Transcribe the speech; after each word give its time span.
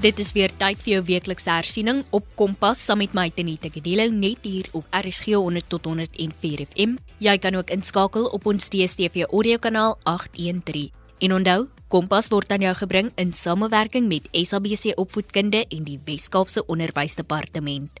Dit 0.00 0.16
is 0.16 0.30
weer 0.32 0.48
tyd 0.56 0.78
vir 0.80 0.94
jou 0.94 1.00
weeklikse 1.10 1.50
hersiening 1.52 1.98
op 2.16 2.24
Kompas 2.40 2.80
saam 2.88 3.02
met 3.02 3.12
my 3.12 3.26
Tenita 3.36 3.68
Gedelo 3.68 4.06
net 4.08 4.46
hier 4.48 4.70
op 4.72 4.86
RSG 4.96 5.34
100 5.36 5.66
tot 5.68 5.84
104 5.84 6.62
FM. 6.70 6.94
Jy 7.20 7.34
kan 7.36 7.58
ook 7.58 7.68
inskakel 7.68 8.30
op 8.32 8.46
ons 8.48 8.70
DStv 8.72 9.26
audiokanaal 9.28 9.98
813. 10.08 10.88
En 11.20 11.34
onthou, 11.36 11.66
Kompas 11.92 12.32
word 12.32 12.48
aan 12.48 12.64
jou 12.64 12.72
gebring 12.80 13.12
in 13.20 13.34
samewerking 13.36 14.08
met 14.08 14.32
SABC 14.32 14.96
Opvoedkunde 14.96 15.66
en 15.68 15.84
die 15.84 16.00
Wes-Kaapse 16.08 16.64
Onderwysdepartement. 16.64 18.00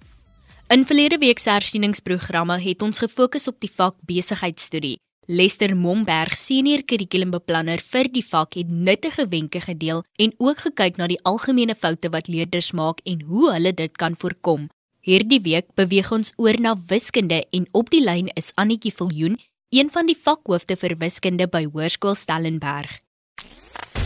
In 0.72 0.86
verlede 0.88 1.20
week 1.20 1.38
se 1.38 1.52
hersieningsprogramme 1.52 2.56
het 2.64 2.80
ons 2.82 3.04
gefokus 3.04 3.48
op 3.52 3.60
die 3.60 3.72
vak 3.76 4.00
besigheidstudie. 4.08 4.96
Lester 5.30 5.76
Momberg, 5.76 6.34
senior 6.34 6.80
kurrikulumbeplanner 6.82 7.78
vir 7.92 8.08
die 8.10 8.24
vak, 8.26 8.56
het 8.58 8.66
nuttige 8.66 9.28
wenke 9.30 9.60
gedeel 9.62 10.02
en 10.18 10.32
ook 10.42 10.64
gekyk 10.64 10.98
na 10.98 11.06
die 11.06 11.20
algemene 11.22 11.76
foute 11.78 12.10
wat 12.10 12.26
leerders 12.26 12.72
maak 12.74 12.98
en 13.06 13.22
hoe 13.28 13.52
hulle 13.54 13.70
dit 13.70 13.94
kan 13.94 14.18
voorkom. 14.18 14.66
Hierdie 15.06 15.38
week 15.44 15.70
beweeg 15.78 16.10
ons 16.10 16.34
oor 16.34 16.58
na 16.58 16.74
wiskunde 16.90 17.44
en 17.54 17.68
op 17.70 17.94
die 17.94 18.02
lyn 18.02 18.32
is 18.34 18.50
Annetjie 18.58 18.90
Viljoen, 18.90 19.38
een 19.70 19.94
van 19.94 20.10
die 20.10 20.18
vakhoofde 20.18 20.74
vir 20.74 20.98
wiskunde 20.98 21.46
by 21.46 21.62
Hoërskool 21.68 22.18
Stellenberg. 22.18 22.98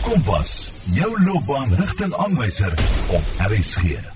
Kompas, 0.05 0.75
jou 0.93 1.09
loopbaanrigtingaanwyser 1.25 2.77
op 3.17 3.41
RSG. 3.49 4.14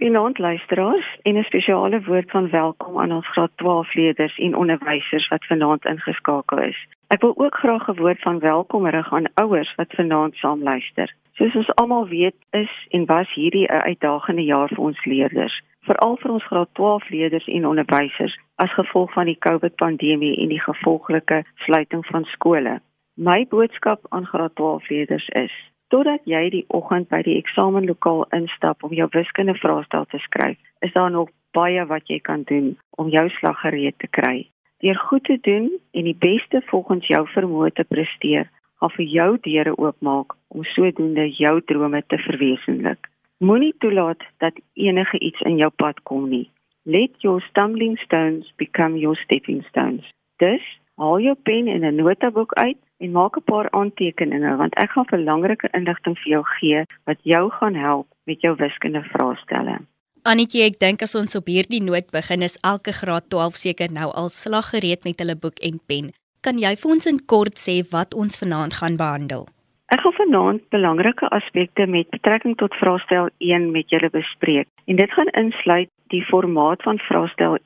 Goeienaand 0.00 0.38
luisteraars 0.38 1.18
en 1.22 1.36
'n 1.36 1.42
spesiale 1.42 2.02
woord 2.02 2.30
van 2.30 2.50
welkom 2.50 3.00
aan 3.00 3.12
ons 3.12 3.28
graad 3.28 3.50
12 3.54 3.94
leerders 3.94 4.38
en 4.38 4.56
onderwysers 4.56 5.28
wat 5.28 5.46
vanaand 5.46 5.84
ingeskakel 5.84 6.58
is. 6.58 6.86
Ek 7.06 7.20
wil 7.20 7.36
ook 7.36 7.54
graag 7.54 7.88
'n 7.88 8.00
woord 8.00 8.20
van 8.20 8.38
welkom 8.38 8.86
rig 8.86 9.12
aan 9.12 9.32
ouers 9.34 9.74
wat 9.74 9.92
vanaand 9.92 10.34
saam 10.34 10.62
luister. 10.62 11.14
Soos 11.32 11.54
ons 11.54 11.74
almal 11.74 12.08
weet, 12.08 12.34
is 12.50 12.86
en 12.88 13.04
was 13.04 13.34
hierdie 13.34 13.66
'n 13.66 13.82
uitdagende 13.82 14.44
jaar 14.44 14.68
vir 14.68 14.84
ons 14.84 15.04
leerders, 15.04 15.62
veral 15.80 16.16
vir 16.16 16.30
ons 16.30 16.44
graad 16.44 16.68
12 16.72 17.08
leerders 17.08 17.46
en 17.46 17.66
onderwysers 17.66 18.38
as 18.54 18.72
gevolg 18.72 19.12
van 19.12 19.24
die 19.24 19.38
COVID-pandemie 19.38 20.36
en 20.36 20.48
die 20.48 20.60
gevolglike 20.60 21.44
sluiting 21.54 22.06
van 22.06 22.24
skole. 22.24 22.80
My 23.14 23.46
boodskap 23.48 24.06
aan 24.08 24.26
graad 24.26 24.54
12 24.54 24.88
leerders 24.88 25.28
is: 25.28 25.69
totdat 25.90 26.22
jy 26.24 26.42
die 26.54 26.64
oggend 26.68 27.08
by 27.10 27.20
die 27.26 27.36
eksamenlokaal 27.40 28.24
instap 28.36 28.84
om 28.86 28.94
jou 28.94 29.08
wiskunde 29.14 29.56
vraestel 29.58 30.06
te 30.10 30.18
skryf, 30.22 30.58
is 30.86 30.92
daar 30.94 31.10
nog 31.10 31.30
baie 31.56 31.84
wat 31.90 32.06
jy 32.08 32.20
kan 32.22 32.46
doen 32.46 32.72
om 33.02 33.10
jou 33.10 33.26
slag 33.38 33.60
gereed 33.64 33.98
te 33.98 34.08
kry. 34.18 34.46
Deur 34.80 34.98
goed 35.10 35.24
te 35.24 35.36
doen 35.42 35.68
en 35.92 36.06
die 36.06 36.16
beste 36.16 36.62
volgens 36.70 37.06
jou 37.10 37.24
vermoë 37.34 37.72
te 37.76 37.84
presteer, 37.84 38.48
gaan 38.80 38.94
vir 38.96 39.08
jou 39.12 39.30
deure 39.44 39.74
oopmaak 39.76 40.36
om 40.48 40.64
sodoende 40.74 41.26
jou 41.36 41.58
drome 41.72 42.02
te 42.06 42.18
verwesenlik. 42.18 43.10
Moenie 43.44 43.74
toelaat 43.78 44.22
dat 44.38 44.56
enige 44.74 45.18
iets 45.18 45.40
in 45.48 45.56
jou 45.56 45.70
pad 45.76 46.00
kom 46.08 46.28
nie. 46.28 46.48
Let 46.84 47.20
your 47.24 47.42
stumbling 47.50 47.98
stones 47.98 48.52
become 48.56 48.98
your 48.98 49.16
stepping 49.16 49.64
stones. 49.68 50.06
Dus, 50.36 50.64
haal 51.02 51.20
jou 51.24 51.36
pen 51.48 51.68
en 51.74 51.84
'n 51.88 51.96
notaboek 51.96 52.52
uit 52.54 52.80
en 53.02 53.12
maak 53.12 53.36
'n 53.36 53.48
paar 53.52 53.68
aantekeninge 53.70 54.56
want 54.56 54.74
ek 54.74 54.90
gaan 54.90 55.08
belangrike 55.10 55.68
inligting 55.78 56.16
vir 56.18 56.30
jou 56.34 56.44
gee 56.58 56.84
wat 57.04 57.18
jou 57.22 57.50
gaan 57.50 57.74
help 57.74 58.06
met 58.24 58.40
jou 58.40 58.54
wiskunde 58.56 59.02
vraestelle. 59.12 59.76
Annetjie, 60.22 60.62
ek 60.62 60.78
dink 60.78 61.02
as 61.02 61.14
ons 61.14 61.36
op 61.36 61.46
hierdie 61.46 61.82
noot 61.82 62.10
begin 62.12 62.42
is 62.42 62.58
elke 62.62 62.92
graad 62.92 63.28
12 63.28 63.54
seker 63.54 63.88
nou 63.92 64.10
al 64.12 64.28
slaggereed 64.28 65.04
met 65.04 65.18
hulle 65.18 65.36
boek 65.36 65.58
en 65.68 65.80
pen. 65.86 66.12
Kan 66.44 66.58
jy 66.58 66.76
vir 66.76 66.90
ons 66.90 67.06
in 67.06 67.20
kort 67.26 67.56
sê 67.56 67.80
wat 67.90 68.14
ons 68.14 68.38
vanaand 68.42 68.74
gaan 68.74 68.96
behandel? 68.96 69.48
Ek 69.90 70.00
gaan 70.00 70.12
vanaand 70.12 70.68
belangrike 70.68 71.28
aspekte 71.28 71.86
met 71.86 72.10
betrekking 72.10 72.56
tot 72.56 72.74
vraestel 72.74 73.30
1 73.38 73.72
met 73.72 73.88
julle 73.90 74.10
bespreek. 74.10 74.68
En 74.84 74.96
dit 74.96 75.10
gaan 75.12 75.32
insluit 75.42 75.90
die 76.14 76.22
formaat 76.24 76.82
van 76.82 76.98
vraestel 76.98 77.58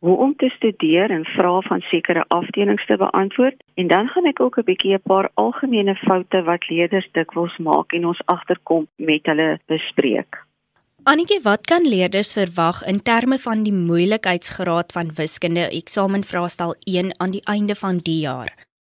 hoe 0.00 0.16
om 0.16 0.36
te 0.36 0.48
studeer 0.48 1.10
en 1.10 1.24
vrae 1.24 1.62
van 1.62 1.80
sekere 1.80 2.24
afdelings 2.28 2.86
te 2.86 2.96
beantwoord 2.96 3.56
en 3.74 3.86
dan 3.86 4.08
gaan 4.08 4.26
ek 4.32 4.40
ook 4.40 4.58
'n 4.58 4.68
bietjie 4.70 4.94
'n 4.94 5.08
paar 5.12 5.30
algemene 5.34 5.94
foute 5.94 6.42
wat 6.42 6.68
leerders 6.68 7.08
dikwels 7.12 7.56
maak 7.56 7.92
en 7.92 8.06
ons 8.06 8.22
agterkom 8.24 8.86
met 8.96 9.26
hulle 9.26 9.58
bespreek. 9.66 10.44
Annetjie, 11.04 11.40
wat 11.42 11.64
kan 11.66 11.82
leerders 11.82 12.32
verwag 12.32 12.82
in 12.86 13.02
terme 13.02 13.38
van 13.38 13.62
die 13.62 13.72
moeilikheidsgraad 13.72 14.92
van 14.92 15.14
wiskunde 15.14 15.68
eksamenvraestel 15.80 16.74
1 16.84 17.20
aan 17.20 17.30
die 17.30 17.44
einde 17.44 17.74
van 17.74 17.96
die 18.08 18.20
jaar? 18.20 18.50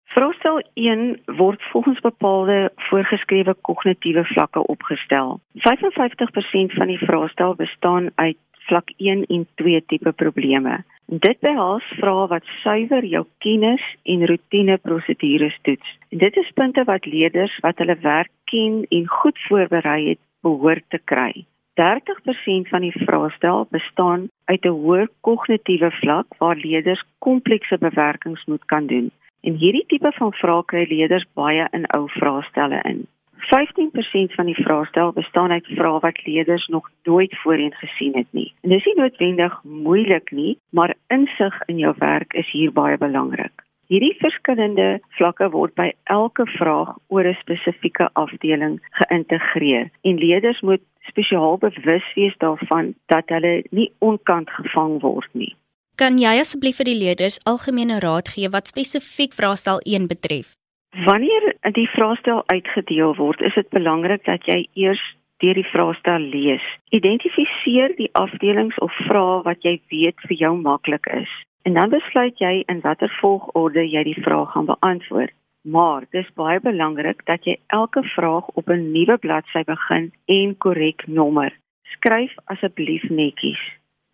Vraestel 0.05 0.63
1 0.75 1.21
word 1.37 1.63
volgens 1.73 2.01
bepaalde 2.01 2.73
voorgeskrewe 2.77 3.55
kognitiewe 3.61 4.25
vlakke 4.25 4.67
opgestel. 4.67 5.41
55% 5.53 6.73
van 6.79 6.87
die 6.87 6.99
vraestel 6.99 7.55
bestaan 7.55 8.11
uit 8.15 8.37
vlak 8.69 8.91
1 8.97 9.25
en 9.29 9.47
2 9.61 9.85
tipe 9.87 10.13
probleme. 10.13 10.83
Dit 11.07 11.41
behels 11.45 11.85
vrae 12.01 12.29
wat 12.33 12.53
suiwer 12.63 13.05
jou 13.05 13.25
kennis 13.45 13.83
en 14.03 14.27
rotine 14.27 14.79
prosedures 14.79 15.57
toets. 15.63 15.97
En 16.11 16.19
dit 16.19 16.37
is 16.37 16.53
punte 16.55 16.85
wat 16.89 17.07
leerders 17.07 17.59
wat 17.67 17.79
hulle 17.79 17.97
werk 18.01 18.33
ken 18.51 18.85
en 18.89 19.09
goed 19.09 19.39
voorberei 19.49 20.09
het, 20.09 20.23
behoort 20.43 20.85
te 20.89 21.01
kry. 21.05 21.45
30% 21.81 22.71
van 22.71 22.87
die 22.87 22.95
vraestel 22.95 23.67
bestaan 23.71 24.29
uit 24.45 24.65
'n 24.65 24.79
hoë 24.85 25.09
kognitiewe 25.21 25.91
vlak 25.91 26.27
waar 26.39 26.57
leerders 26.57 27.05
komplekse 27.19 27.79
bewerkings 27.79 28.45
moet 28.45 28.65
kan 28.65 28.87
doen. 28.87 29.11
En 29.41 29.55
hierdie 29.55 29.85
tipe 29.87 30.13
van 30.13 30.33
vrae 30.33 30.65
kry 30.65 30.85
leerders 30.89 31.27
baie 31.35 31.69
in 31.71 31.87
ou 31.87 32.09
vraestelle 32.09 32.81
in. 32.83 33.07
15% 33.51 34.35
van 34.37 34.47
die 34.47 34.63
vraestel 34.63 35.13
bestaan 35.13 35.51
uit 35.51 35.67
vrae 35.67 36.01
wat 36.01 36.25
leerders 36.27 36.67
nog 36.67 36.91
nooit 37.03 37.37
voorheen 37.43 37.75
gesien 37.75 38.17
het 38.17 38.31
nie. 38.31 38.53
En 38.63 38.71
dis 38.71 38.85
nie 38.85 38.97
noodwendig 38.97 39.61
moeilik 39.63 40.31
nie, 40.31 40.59
maar 40.71 40.95
insig 41.09 41.61
in 41.67 41.79
jou 41.79 41.95
werk 41.99 42.33
is 42.33 42.51
hier 42.51 42.73
baie 42.73 42.99
belangrik. 42.99 43.65
Hierdie 43.93 44.15
verskillende 44.19 45.01
vlakke 45.19 45.51
word 45.53 45.75
by 45.77 45.91
elke 46.05 46.47
vraag 46.57 46.97
oor 47.09 47.27
'n 47.29 47.37
spesifieke 47.41 48.09
afdeling 48.13 48.81
geïntegreer 48.91 49.91
en 50.03 50.19
leerders 50.19 50.61
moet 50.61 50.83
spesiaal 51.01 51.59
bewus 51.59 52.07
wees 52.15 52.35
daarvan 52.39 52.95
dat 53.07 53.29
hulle 53.29 53.65
nie 53.71 53.93
onkant 53.99 54.51
gevang 54.51 55.01
word 55.01 55.29
nie. 55.33 55.55
Kan 55.95 56.19
jy 56.19 56.41
asseblief 56.41 56.77
vir 56.77 56.85
die 56.85 56.99
leerders 56.99 57.41
algemene 57.45 58.01
raad 58.01 58.29
gee 58.29 58.49
wat 58.49 58.67
spesifiek 58.67 59.33
vraestel 59.33 59.79
1 59.85 60.07
betref? 60.07 60.57
Wanneer 61.03 61.57
die 61.75 61.89
vraestel 61.91 62.43
uitgedeel 62.47 63.17
word, 63.17 63.41
is 63.41 63.55
dit 63.55 63.69
belangrik 63.69 64.23
dat 64.25 64.45
jy 64.47 64.61
eers 64.79 65.03
deur 65.43 65.59
die 65.59 65.67
vraestel 65.67 66.23
lees. 66.31 66.63
Identifiseer 66.95 67.97
die 67.99 68.11
afdelings 68.15 68.79
of 68.79 68.95
vrae 69.09 69.41
wat 69.43 69.67
jy 69.67 69.81
weet 69.91 70.23
vir 70.29 70.37
jou 70.39 70.53
maklik 70.61 71.09
is. 71.11 71.33
En 71.67 71.75
dan 71.75 71.91
besluit 71.91 72.39
jy 72.39 72.63
in 72.71 72.85
watter 72.87 73.11
volgorde 73.19 73.83
jy 73.83 74.05
die 74.07 74.23
vraag 74.23 74.53
gaan 74.55 74.71
beantwoord. 74.71 75.35
Maar 75.67 76.07
dis 76.15 76.31
baie 76.39 76.61
belangrik 76.63 77.27
dat 77.27 77.43
jy 77.43 77.57
elke 77.75 78.05
vraag 78.15 78.47
op 78.55 78.71
'n 78.71 78.93
nuwe 78.93 79.19
bladsy 79.19 79.65
begin 79.67 80.13
en 80.27 80.57
korrek 80.59 81.07
nommer. 81.07 81.51
Skryf 81.97 82.37
asseblief 82.45 83.03
netjies. 83.11 83.63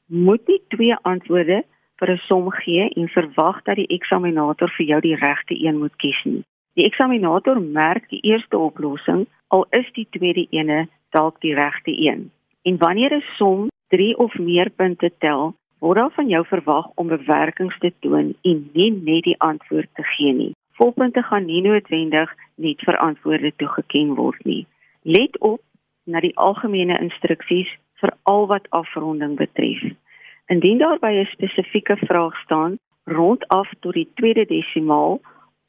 Moet 0.06 0.48
nie 0.48 0.62
twee 0.68 0.96
antwoorde 1.02 1.64
vir 1.98 2.10
'n 2.10 2.20
som 2.28 2.50
gee 2.50 2.88
en 2.88 3.08
verwag 3.08 3.62
dat 3.64 3.76
die 3.76 3.92
eksaminator 3.98 4.70
vir 4.70 4.86
jou 4.86 5.00
die 5.00 5.16
regte 5.16 5.54
een 5.66 5.78
moet 5.78 5.96
kies 5.96 6.24
nie. 6.24 6.44
Die 6.78 6.86
eksaminator 6.86 7.60
merk 7.60 8.08
die 8.08 8.20
eerste 8.22 8.58
oplossing 8.58 9.26
al 9.48 9.66
is 9.70 9.88
die 9.96 10.06
tweede 10.10 10.46
ene 10.54 10.86
dalk 11.10 11.40
die 11.40 11.54
regte 11.54 11.90
een. 11.90 12.30
En 12.62 12.76
wanneer 12.78 13.14
'n 13.16 13.24
som 13.36 13.68
3 13.88 14.18
of 14.18 14.38
meer 14.38 14.70
punte 14.70 15.10
tel, 15.18 15.54
word 15.78 15.96
daar 15.96 16.10
van 16.10 16.28
jou 16.28 16.44
verwag 16.46 16.86
om 16.94 17.08
bewerkings 17.08 17.78
te 17.78 17.92
toon 18.00 18.34
en 18.42 18.70
nie 18.72 18.90
net 18.90 19.24
die 19.24 19.40
antwoord 19.40 19.88
te 19.94 20.02
gee 20.02 20.32
nie. 20.32 20.54
Volpunte 20.72 21.22
gaan 21.22 21.44
nie 21.44 21.62
noodwendig 21.62 22.34
net 22.54 22.80
vir 22.80 22.96
antwoorde 22.96 23.52
toegeken 23.56 24.14
word 24.14 24.44
nie. 24.44 24.66
Let 25.02 25.38
op 25.38 25.60
na 26.04 26.20
die 26.20 26.36
algemene 26.36 26.98
instruksies 27.00 27.68
vir 28.00 28.12
al 28.22 28.46
wat 28.46 28.70
afronding 28.70 29.36
betref. 29.36 29.82
Indien 30.46 30.78
daar 30.78 30.98
by 30.98 31.12
'n 31.12 31.28
spesifieke 31.32 31.96
vraag 31.96 32.40
staan 32.44 32.78
rondaf 33.04 33.68
tot 33.80 33.94
die 33.94 34.08
tweede 34.14 34.44
desimaal 34.46 35.20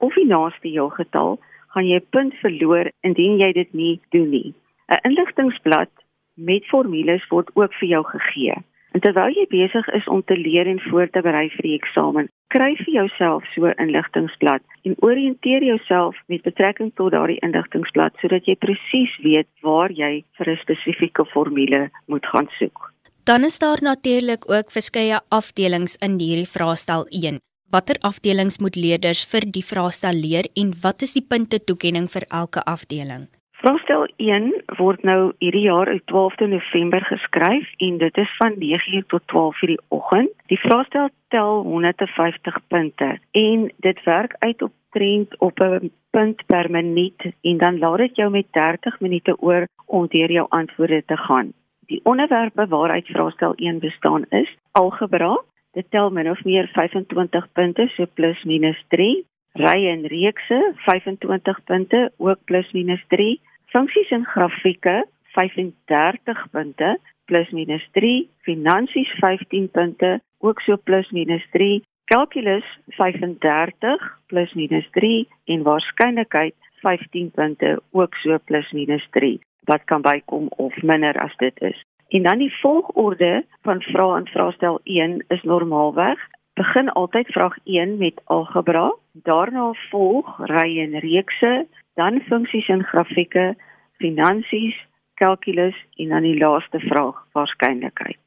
of 0.02 0.14
die 0.20 0.28
naaste 0.28 0.68
heelgetal, 0.68 1.40
gaan 1.74 1.88
jy 1.88 2.00
'n 2.00 2.12
punt 2.16 2.34
verloor 2.44 2.92
indien 3.08 3.38
jy 3.40 3.52
dit 3.54 3.74
nie 3.74 4.00
doen 4.12 4.30
nie. 4.30 4.54
'n 4.90 5.00
Inligtingblad 5.10 5.92
met 6.36 6.66
formules 6.66 7.28
word 7.30 7.50
ook 7.54 7.74
vir 7.80 7.90
jou 7.90 8.04
gegee. 8.04 8.56
En 8.92 9.00
terwyl 9.00 9.32
jy 9.32 9.46
besig 9.48 9.88
is 9.96 10.08
om 10.08 10.24
te 10.24 10.36
leer 10.36 10.68
en 10.68 10.80
voor 10.90 11.08
te 11.10 11.22
berei 11.24 11.48
vir 11.50 11.64
die 11.68 11.78
eksamen, 11.80 12.28
kry 12.52 12.76
vir 12.76 12.94
jouself 12.94 13.44
so 13.54 13.66
'n 13.66 13.80
inligtingblad 13.80 14.62
en 14.84 14.96
oriënteer 15.00 15.64
jouself 15.64 16.16
met 16.28 16.42
betrekking 16.42 16.92
tot 16.96 17.12
daardie 17.12 17.40
inligtingblad 17.40 18.14
sodat 18.22 18.46
jy 18.46 18.56
presies 18.56 19.14
weet 19.24 19.48
waar 19.62 19.92
jy 19.92 20.24
vir 20.38 20.48
'n 20.50 20.62
spesifieke 20.64 21.26
formule 21.26 21.90
moet 22.08 22.26
gaan 22.26 22.50
soek. 22.60 22.92
Dan 23.24 23.44
is 23.44 23.60
daar 23.60 23.82
natuurlik 23.82 24.52
ook 24.52 24.72
verskeie 24.72 25.20
afdelings 25.30 25.96
in 25.96 26.20
hierdie 26.20 26.52
vraestel 26.56 27.06
1. 27.10 27.40
Watter 27.72 27.96
afdelings 28.04 28.58
moet 28.60 28.76
leerders 28.76 29.22
vir 29.32 29.46
die 29.56 29.64
vraestel 29.64 30.18
leer 30.24 30.48
en 30.60 30.74
wat 30.84 31.04
is 31.06 31.14
die 31.16 31.24
punte 31.24 31.58
toekenning 31.64 32.10
vir 32.12 32.26
elke 32.40 32.60
afdeling? 32.68 33.30
Vraestel 33.62 34.02
1 34.20 34.50
word 34.80 35.06
nou 35.08 35.20
hierdie 35.40 35.62
jaar 35.70 35.88
op 35.94 36.02
12de 36.12 36.50
November 36.52 37.06
geskryf 37.08 37.70
en 37.88 38.02
dit 38.02 38.18
is 38.24 38.34
van 38.40 38.58
9:00 38.64 39.06
tot 39.14 39.24
12:00 39.34 39.72
die 39.72 39.80
oggend. 39.88 40.34
Die 40.52 40.60
vraestel 40.60 41.08
tel 41.30 41.62
150 41.68 42.58
punte 42.68 43.10
en 43.32 43.72
dit 43.88 44.04
werk 44.04 44.36
uit 44.40 44.62
op 44.68 44.74
trend 44.92 45.40
op 45.40 45.62
'n 45.62 45.92
punt 46.10 46.46
per 46.46 46.72
minuut 46.72 47.22
en 47.42 47.58
dan 47.58 47.80
laat 47.80 47.98
dit 47.98 48.16
jou 48.16 48.30
met 48.32 48.52
30 48.52 49.00
minute 49.00 49.38
oor 49.40 49.68
om 49.86 50.08
deur 50.08 50.32
jou 50.32 50.46
antwoorde 50.50 51.04
te 51.06 51.18
gaan. 51.18 51.54
Die 51.86 52.02
onderwerpe 52.04 52.68
waaruit 52.68 53.08
vraestel 53.08 53.54
1 53.56 53.80
bestaan 53.80 54.26
is 54.30 54.58
algebra. 54.72 55.40
Dit 55.72 55.88
tel 55.90 56.10
min 56.10 56.30
of 56.30 56.44
meer 56.44 56.68
25 56.74 57.52
punte, 57.52 57.88
so 57.96 58.06
plus 58.14 58.44
minus 58.44 58.80
3. 58.88 59.24
Rye 59.60 59.88
en 59.92 60.06
reekse 60.08 60.60
25 60.88 61.64
punte, 61.64 62.12
ook 62.18 62.40
plus 62.46 62.72
minus 62.72 63.04
3 63.08 63.40
funksies 63.72 64.12
en 64.12 64.26
grafieke 64.26 65.06
35 65.36 66.50
punte 66.52 67.00
plus 67.26 67.50
minus 67.56 67.84
3, 67.96 68.28
finansies 68.44 69.12
15 69.20 69.70
punte, 69.72 70.20
ook 70.40 70.60
so 70.62 70.76
plus 70.78 71.12
minus 71.16 71.46
3, 71.52 71.80
kalkulus 72.12 72.68
35 72.98 74.10
plus 74.28 74.54
minus 74.60 74.90
3 74.98 75.28
en 75.56 75.64
waarskynlikheid 75.64 76.56
15 76.84 77.32
punte, 77.32 77.78
ook 77.92 78.16
so 78.24 78.38
plus 78.46 78.72
minus 78.76 79.08
3 79.16 79.40
wat 79.70 79.84
kan 79.86 80.02
bykom 80.02 80.50
of 80.58 80.76
minder 80.82 81.16
as 81.22 81.36
dit 81.38 81.62
is. 81.62 81.78
En 82.12 82.24
dan 82.24 82.38
die 82.38 82.54
volgorde 82.60 83.46
van 83.62 83.82
vrae 83.82 84.20
in 84.20 84.28
vraestel 84.28 84.80
1 84.84 85.26
is 85.28 85.44
normaalweg 85.44 86.20
begin 86.54 86.90
altyd 86.90 87.28
vraag 87.28 87.56
1 87.64 87.98
met 87.98 88.22
algebra, 88.24 88.96
daarna 89.14 89.72
volg 89.90 90.28
ry 90.52 90.80
en 90.84 91.00
reekse, 91.00 91.68
dan 91.96 92.20
funksies 92.28 92.68
en 92.68 92.84
grafieke, 92.84 93.56
finansies, 94.04 94.76
kalkulus 95.14 95.78
en 95.96 96.10
dan 96.10 96.28
die 96.28 96.38
laaste 96.38 96.80
vraag, 96.80 97.26
waarskynlikheid. 97.32 98.20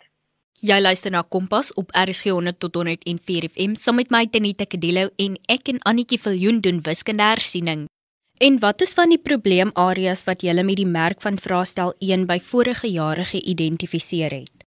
Jy 0.65 0.81
luister 0.81 1.13
na 1.13 1.21
Kompas 1.29 1.75
op 1.77 1.93
RSG 1.93 2.33
100 2.33 2.59
tot 2.59 2.75
104 2.81 3.51
FM 3.53 3.75
saam 3.77 4.01
met 4.01 4.11
my 4.11 4.25
Tenita 4.27 4.65
Kadelo 4.65 5.11
en 5.21 5.37
ek 5.53 5.69
en 5.69 5.83
Annetjie 5.85 6.21
Viljoen 6.23 6.63
doen 6.65 6.81
wiskunde 6.89 7.27
hersiening. 7.35 7.85
En 8.39 8.59
wat 8.59 8.81
is 8.81 8.95
van 8.99 9.13
die 9.15 9.21
probleemareas 9.23 10.25
wat 10.27 10.41
jy 10.43 10.53
met 10.67 10.77
die 10.77 10.91
merk 10.91 11.21
van 11.23 11.37
vraestel 11.39 11.93
1 12.03 12.27
by 12.27 12.41
vorige 12.43 12.89
jare 12.91 13.23
geïdentifiseer 13.23 14.33
het? 14.35 14.65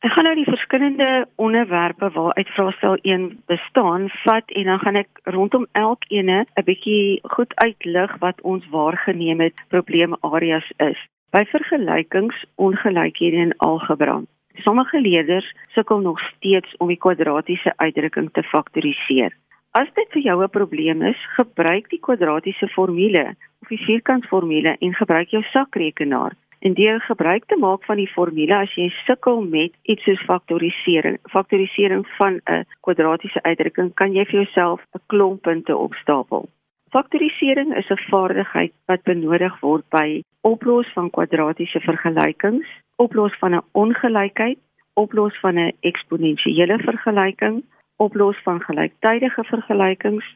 Ek 0.00 0.14
gaan 0.14 0.24
nou 0.24 0.32
die 0.38 0.48
verskillende 0.48 1.26
onderwerpe 1.36 2.08
waaruit 2.14 2.48
vraestel 2.56 2.96
1 3.02 3.26
bestaan 3.46 4.08
vat 4.22 4.48
en 4.56 4.64
dan 4.64 4.80
gaan 4.80 4.96
ek 4.96 5.20
rondom 5.36 5.66
elkeene 5.72 6.46
'n 6.56 6.64
bietjie 6.64 7.20
goed 7.36 7.52
uitlig 7.54 8.16
wat 8.24 8.40
ons 8.40 8.64
waargeneem 8.72 9.40
het 9.40 9.60
probleemareas 9.68 10.72
is. 10.78 10.98
By 11.30 11.44
vergelykings 11.44 12.44
ongelykhede 12.56 13.36
in 13.36 13.54
algebra. 13.58 14.22
Sommige 14.64 15.00
leerders 15.00 15.52
sukkel 15.68 16.00
nog 16.00 16.20
steeds 16.20 16.76
om 16.78 16.88
die 16.88 16.96
kwadratiese 16.96 17.72
uitdrukking 17.76 18.32
te 18.32 18.42
faktoriseer. 18.42 19.36
As 19.70 19.86
dit 19.94 20.08
vir 20.10 20.22
jou 20.22 20.42
'n 20.42 20.50
probleem 20.50 21.02
is, 21.02 21.18
gebruik 21.36 21.88
die 21.90 22.00
kwadratiese 22.00 22.68
formule 22.68 23.36
of 23.62 23.68
die 23.68 23.78
vierkantsformule 23.78 24.76
en 24.80 24.94
gebruik 24.94 25.28
jou 25.28 25.42
sakrekenaar. 25.42 26.34
En 26.58 26.74
deur 26.74 27.00
gebruik 27.00 27.44
te 27.46 27.56
maak 27.56 27.84
van 27.84 27.96
die 27.96 28.08
formule 28.08 28.56
as 28.56 28.74
jy 28.74 28.88
sukkel 29.06 29.40
met 29.40 29.72
iets 29.82 30.02
soos 30.02 30.24
faktorisering, 30.24 31.18
faktorisering 31.22 32.04
van 32.18 32.40
'n 32.46 32.66
kwadratiese 32.80 33.42
uitdrukking, 33.42 33.94
kan 33.94 34.12
jy 34.12 34.24
vir 34.24 34.42
jouself 34.42 34.80
'n 34.94 35.00
klomp 35.06 35.42
punte 35.42 35.76
opstapel. 35.76 36.48
Faktorisering 36.90 37.76
is 37.76 37.90
'n 37.90 38.04
vaardigheid 38.10 38.72
wat 38.86 39.02
benodig 39.02 39.60
word 39.60 39.88
by 39.88 40.22
oplos 40.40 40.92
van 40.94 41.10
kwadratiese 41.10 41.80
vergelykings, 41.80 42.66
oplos 42.96 43.38
van 43.38 43.54
'n 43.54 43.62
ongelykheid, 43.72 44.58
oplos 44.94 45.40
van 45.40 45.58
'n 45.58 45.72
eksponensiële 45.80 46.78
vergelyking, 46.78 47.62
oplos 48.00 48.38
van 48.44 48.60
gelyktydige 48.64 49.44
vergelykings, 49.44 50.26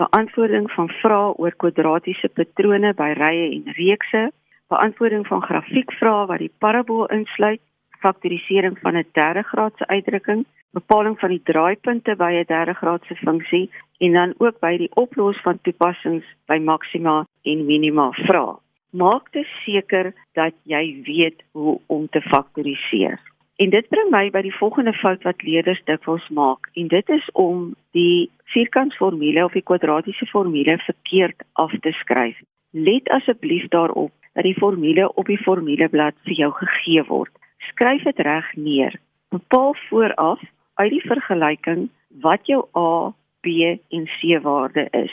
beantwoording 0.00 0.70
van 0.74 0.88
vrae 1.00 1.34
oor 1.38 1.54
kwadratiese 1.62 2.28
patrone 2.28 2.94
by 2.94 3.10
rye 3.18 3.50
en 3.56 3.74
reekse 3.78 4.30
beantwoording 4.72 5.26
van 5.26 5.42
grafiekvrae 5.42 6.26
wat 6.30 6.40
die 6.40 6.52
parabool 6.64 7.06
insluit, 7.16 7.60
faktorisering 8.04 8.78
van 8.82 8.96
'n 8.96 9.06
derde 9.12 9.42
graadse 9.42 9.86
uitdrukking, 9.86 10.44
bepaling 10.72 11.18
van 11.20 11.30
die 11.34 11.42
draaipunte 11.50 12.16
by 12.16 12.32
'n 12.32 12.50
derde 12.54 12.74
graadse 12.74 13.16
funksie 13.16 13.70
en 13.98 14.12
dan 14.12 14.34
ook 14.38 14.60
by 14.60 14.76
die 14.76 14.92
oplos 15.04 15.40
van 15.46 15.58
toepassings 15.62 16.26
by 16.46 16.58
maksima 16.58 17.26
en 17.42 17.66
minima 17.66 18.10
vrae. 18.10 18.56
Maak 18.90 19.32
dit 19.32 19.46
seker 19.64 20.12
dat 20.32 20.54
jy 20.62 21.02
weet 21.04 21.42
hoe 21.52 21.80
om 21.86 22.08
te 22.08 22.20
faktoriseer. 22.20 23.20
En 23.56 23.70
dit 23.70 23.88
bring 23.88 24.10
my 24.10 24.30
by 24.30 24.42
die 24.42 24.54
volgende 24.56 24.92
fout 24.92 25.22
wat 25.22 25.42
leerders 25.42 25.82
dikwels 25.84 26.28
maak 26.28 26.70
en 26.74 26.88
dit 26.88 27.08
is 27.08 27.28
om 27.32 27.74
die 27.96 28.30
vierkantsformule 28.54 29.44
of 29.44 29.52
die 29.52 29.64
kwadratiese 29.68 30.26
formule 30.26 30.78
verkeerd 30.86 31.44
af 31.52 31.72
te 31.80 31.92
skryf. 32.00 32.38
Let 32.70 33.08
asseblief 33.08 33.68
daarop 33.68 34.12
dat 34.32 34.44
die 34.48 34.56
formule 34.56 35.14
op 35.14 35.28
die 35.28 35.40
formuleblad 35.44 36.16
vir 36.24 36.36
jou 36.44 36.52
gegee 36.56 37.04
word. 37.08 37.32
Skryf 37.68 38.02
dit 38.08 38.18
reg 38.24 38.48
neer. 38.56 38.96
Bepaal 39.28 39.76
vooraf 39.88 40.40
uit 40.74 40.90
die 40.90 41.04
vergelyking 41.04 41.88
wat 42.24 42.46
jou 42.48 42.64
A, 42.76 43.12
B 43.44 43.76
en 43.88 44.08
C 44.16 44.40
waarde 44.42 44.88
is. 44.90 45.12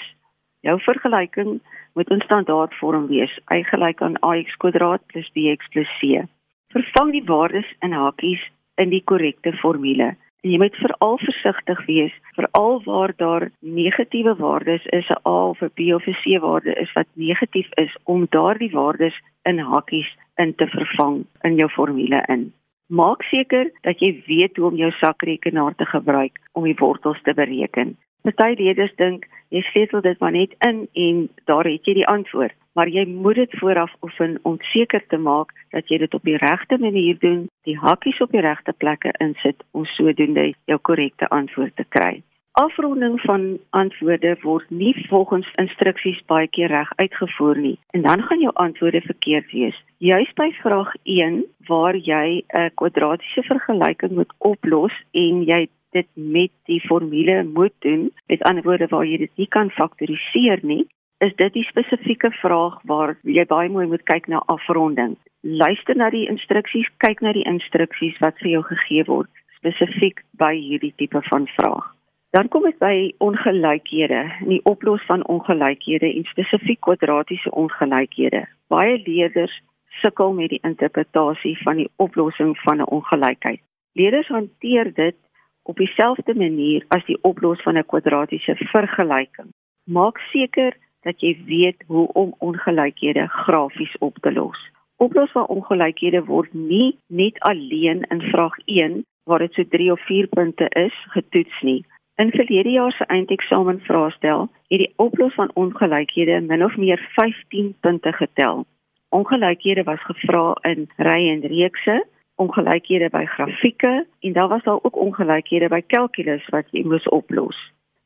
Jou 0.63 0.80
vergelyking 0.81 1.59
moet 1.94 2.09
in 2.09 2.21
standaardvorm 2.21 3.07
wees, 3.07 3.31
y 3.51 3.63
gelyk 3.63 4.01
aan 4.01 4.19
ax 4.19 4.56
kwadraat 4.63 5.03
plus 5.12 5.27
bx 5.35 5.68
plus 5.75 5.92
c. 6.00 6.24
Vervang 6.69 7.12
die 7.16 7.25
waardes 7.25 7.69
in 7.81 7.95
hakies 7.98 8.42
in 8.77 8.92
die 8.94 9.01
korrekte 9.01 9.56
formule. 9.57 10.12
En 10.44 10.51
jy 10.54 10.60
moet 10.62 10.75
veral 10.77 11.18
versigtig 11.18 11.80
wees 11.88 12.13
veral 12.38 12.77
waar 12.86 13.13
daar 13.18 13.48
negatiewe 13.60 14.36
waardes 14.38 14.86
is 14.98 15.10
'n 15.10 15.18
A 15.25 15.50
of 15.50 15.63
'n 15.63 15.71
B 15.74 15.89
of 15.98 16.06
'n 16.07 16.19
C 16.21 16.38
waarde 16.45 16.74
is 16.74 16.94
wat 16.94 17.07
negatief 17.13 17.69
is 17.86 17.98
om 18.04 18.27
daardie 18.30 18.71
waardes 18.71 19.18
in 19.44 19.60
hakkies 19.60 20.10
in 20.36 20.56
te 20.56 20.68
vervang 20.68 21.25
in 21.42 21.56
jou 21.56 21.69
formule 21.69 22.24
in. 22.27 22.54
Maak 22.88 23.24
seker 23.24 23.71
dat 23.81 24.00
jy 24.00 24.24
weet 24.27 24.57
hoe 24.57 24.69
om 24.69 24.75
jou 24.75 24.92
sakrekenaar 24.92 25.75
te 25.75 25.86
gebruik 25.86 26.39
om 26.54 26.63
die 26.63 26.77
wortels 26.77 27.21
te 27.21 27.33
bereken. 27.33 27.98
Party 28.21 28.62
leerders 28.62 28.95
dink 28.95 29.26
jy 29.49 29.61
sleutel 29.61 30.02
dit 30.02 30.19
maar 30.19 30.31
net 30.31 30.54
in 30.59 30.88
en 30.94 31.30
daar 31.45 31.66
het 31.66 31.85
jy 31.85 31.94
die 31.94 32.07
antwoord, 32.07 32.54
maar 32.80 32.88
jy 32.88 33.04
moet 33.12 33.36
dit 33.36 33.54
vooraf 33.59 33.92
oefen 34.02 34.38
om 34.48 34.56
seker 34.71 35.04
te 35.12 35.18
maak 35.18 35.50
dat 35.76 35.90
jy 35.92 35.98
dit 36.00 36.14
op 36.16 36.24
die 36.24 36.38
regte 36.40 36.78
manier 36.80 37.18
doen, 37.19 37.42
die 37.68 37.76
hakkies 37.76 38.21
op 38.24 38.31
die 38.31 38.44
regte 38.45 38.71
plekke 38.71 39.12
insit 39.26 39.66
om 39.76 39.83
sodoende 39.98 40.45
jou 40.71 40.78
korrekte 40.88 41.28
antwoord 41.36 41.76
te 41.76 41.83
kry. 41.95 42.21
Afronding 42.62 43.18
van 43.26 43.44
antwoorde 43.76 44.31
word 44.45 44.69
nie 44.71 44.94
volgens 45.09 45.50
instruksies 45.64 46.21
baie 46.31 46.48
keer 46.48 46.71
reg 46.71 46.94
uitgevoer 47.02 47.59
nie 47.66 47.76
en 47.92 48.06
dan 48.07 48.24
gaan 48.30 48.45
jou 48.45 48.54
antwoorde 48.64 49.02
verkeerd 49.09 49.52
wees. 49.52 49.81
Juist 49.98 50.36
by 50.40 50.48
vraag 50.62 50.94
1 51.04 51.44
waar 51.68 52.00
jy 52.00 52.44
'n 52.48 52.71
kwadratiese 52.80 53.44
vergelyking 53.52 54.16
moet 54.21 54.31
oplos 54.38 54.95
en 55.12 55.44
jy 55.44 55.68
dit 55.92 56.07
met 56.14 56.52
die 56.71 56.80
formule 56.88 57.44
moet 57.44 57.76
doen, 57.80 58.12
met 58.28 58.44
ander 58.44 58.64
woorde 58.64 58.88
waar 58.88 59.06
jy 59.06 59.18
dit 59.18 59.36
nie 59.36 59.48
kan 59.48 59.69
faktoriseer 59.69 60.59
nie, 60.62 60.88
is 61.19 61.35
dit 61.35 61.54
die 61.54 61.64
spesifieke 61.68 62.31
vraag 62.31 62.80
waar 62.83 63.18
jy 63.23 63.45
baie 63.45 63.69
mooi 63.69 63.88
moet 63.88 64.04
kyk 64.04 64.28
na 64.28 64.40
afronding. 64.47 65.18
Luister 65.42 65.95
na 65.95 66.09
die 66.09 66.28
instruksies, 66.31 66.88
kyk 67.04 67.21
na 67.21 67.33
die 67.35 67.45
instruksies 67.47 68.18
wat 68.23 68.40
vir 68.40 68.52
jou 68.56 68.64
gegee 68.71 69.04
word 69.07 69.30
spesifiek 69.59 70.21
by 70.40 70.54
hierdie 70.56 70.94
tipe 70.95 71.21
van 71.28 71.47
vraag. 71.57 71.88
Dan 72.31 72.47
kom 72.47 72.64
dit 72.64 72.78
by 72.80 73.11
ongelykhede, 73.26 74.21
die 74.47 74.61
oplos 74.69 75.04
van 75.09 75.26
ongelykhede 75.28 76.07
en 76.07 76.28
spesifiek 76.30 76.80
kwadratiese 76.85 77.52
ongelykhede. 77.52 78.45
Baie 78.71 78.99
leerders 79.06 79.56
sukkel 80.02 80.35
met 80.38 80.54
die 80.54 80.61
interpretasie 80.64 81.56
van 81.64 81.81
die 81.81 81.90
oplossing 81.97 82.54
van 82.64 82.80
'n 82.81 82.92
ongelykheid. 82.97 83.61
Leerders 83.94 84.28
hanteer 84.28 84.94
dit 84.94 85.18
op 85.64 85.76
dieselfde 85.76 86.35
manier 86.35 86.85
as 86.88 87.06
die 87.06 87.18
oplos 87.21 87.61
van 87.61 87.78
'n 87.78 87.85
kwadratiese 87.85 88.56
vergelyking. 88.56 89.49
Maak 89.83 90.18
seker 90.31 90.78
dat 91.01 91.21
jy 91.21 91.37
weet 91.45 91.83
hoe 91.87 92.07
om 92.13 92.33
ongelykhede 92.37 93.27
grafies 93.27 93.97
op 93.97 94.18
te 94.21 94.31
los. 94.31 94.59
Oplos 94.97 95.31
van 95.31 95.47
ongelykhede 95.47 96.23
word 96.25 96.53
nie 96.53 96.97
net 97.07 97.39
alleen 97.39 98.03
in 98.09 98.21
vraag 98.21 98.57
1 98.65 99.06
waar 99.23 99.39
dit 99.39 99.53
so 99.53 99.63
3 99.63 99.91
of 99.91 100.01
4 100.06 100.27
punte 100.27 100.69
is 100.69 100.95
getoets 101.15 101.61
nie. 101.61 101.85
In 102.15 102.31
verlede 102.31 102.69
jaar 102.69 102.91
se 102.91 103.06
eindeksamen 103.06 103.79
vraestel 103.79 104.49
het 104.68 104.79
die 104.79 104.94
oplos 104.95 105.33
van 105.33 105.51
ongelykhede 105.53 106.41
min 106.41 106.63
of 106.63 106.75
meer 106.77 107.09
15 107.15 107.75
punte 107.79 108.11
getel. 108.13 108.65
Ongelykhede 109.09 109.83
was 109.83 110.03
gevra 110.03 110.57
in 110.61 110.89
rye 110.97 111.31
en 111.31 111.47
reekse 111.47 112.06
ongelykhede 112.35 113.09
by 113.09 113.25
grafieke 113.25 114.06
en 114.19 114.33
daar 114.33 114.47
was 114.47 114.63
daar 114.63 114.83
ook 114.83 114.95
ongelykhede 114.95 115.68
by 115.68 115.81
kalkulus 115.87 116.47
wat 116.49 116.68
jy 116.71 116.83
moes 116.83 117.07
oplos. 117.07 117.57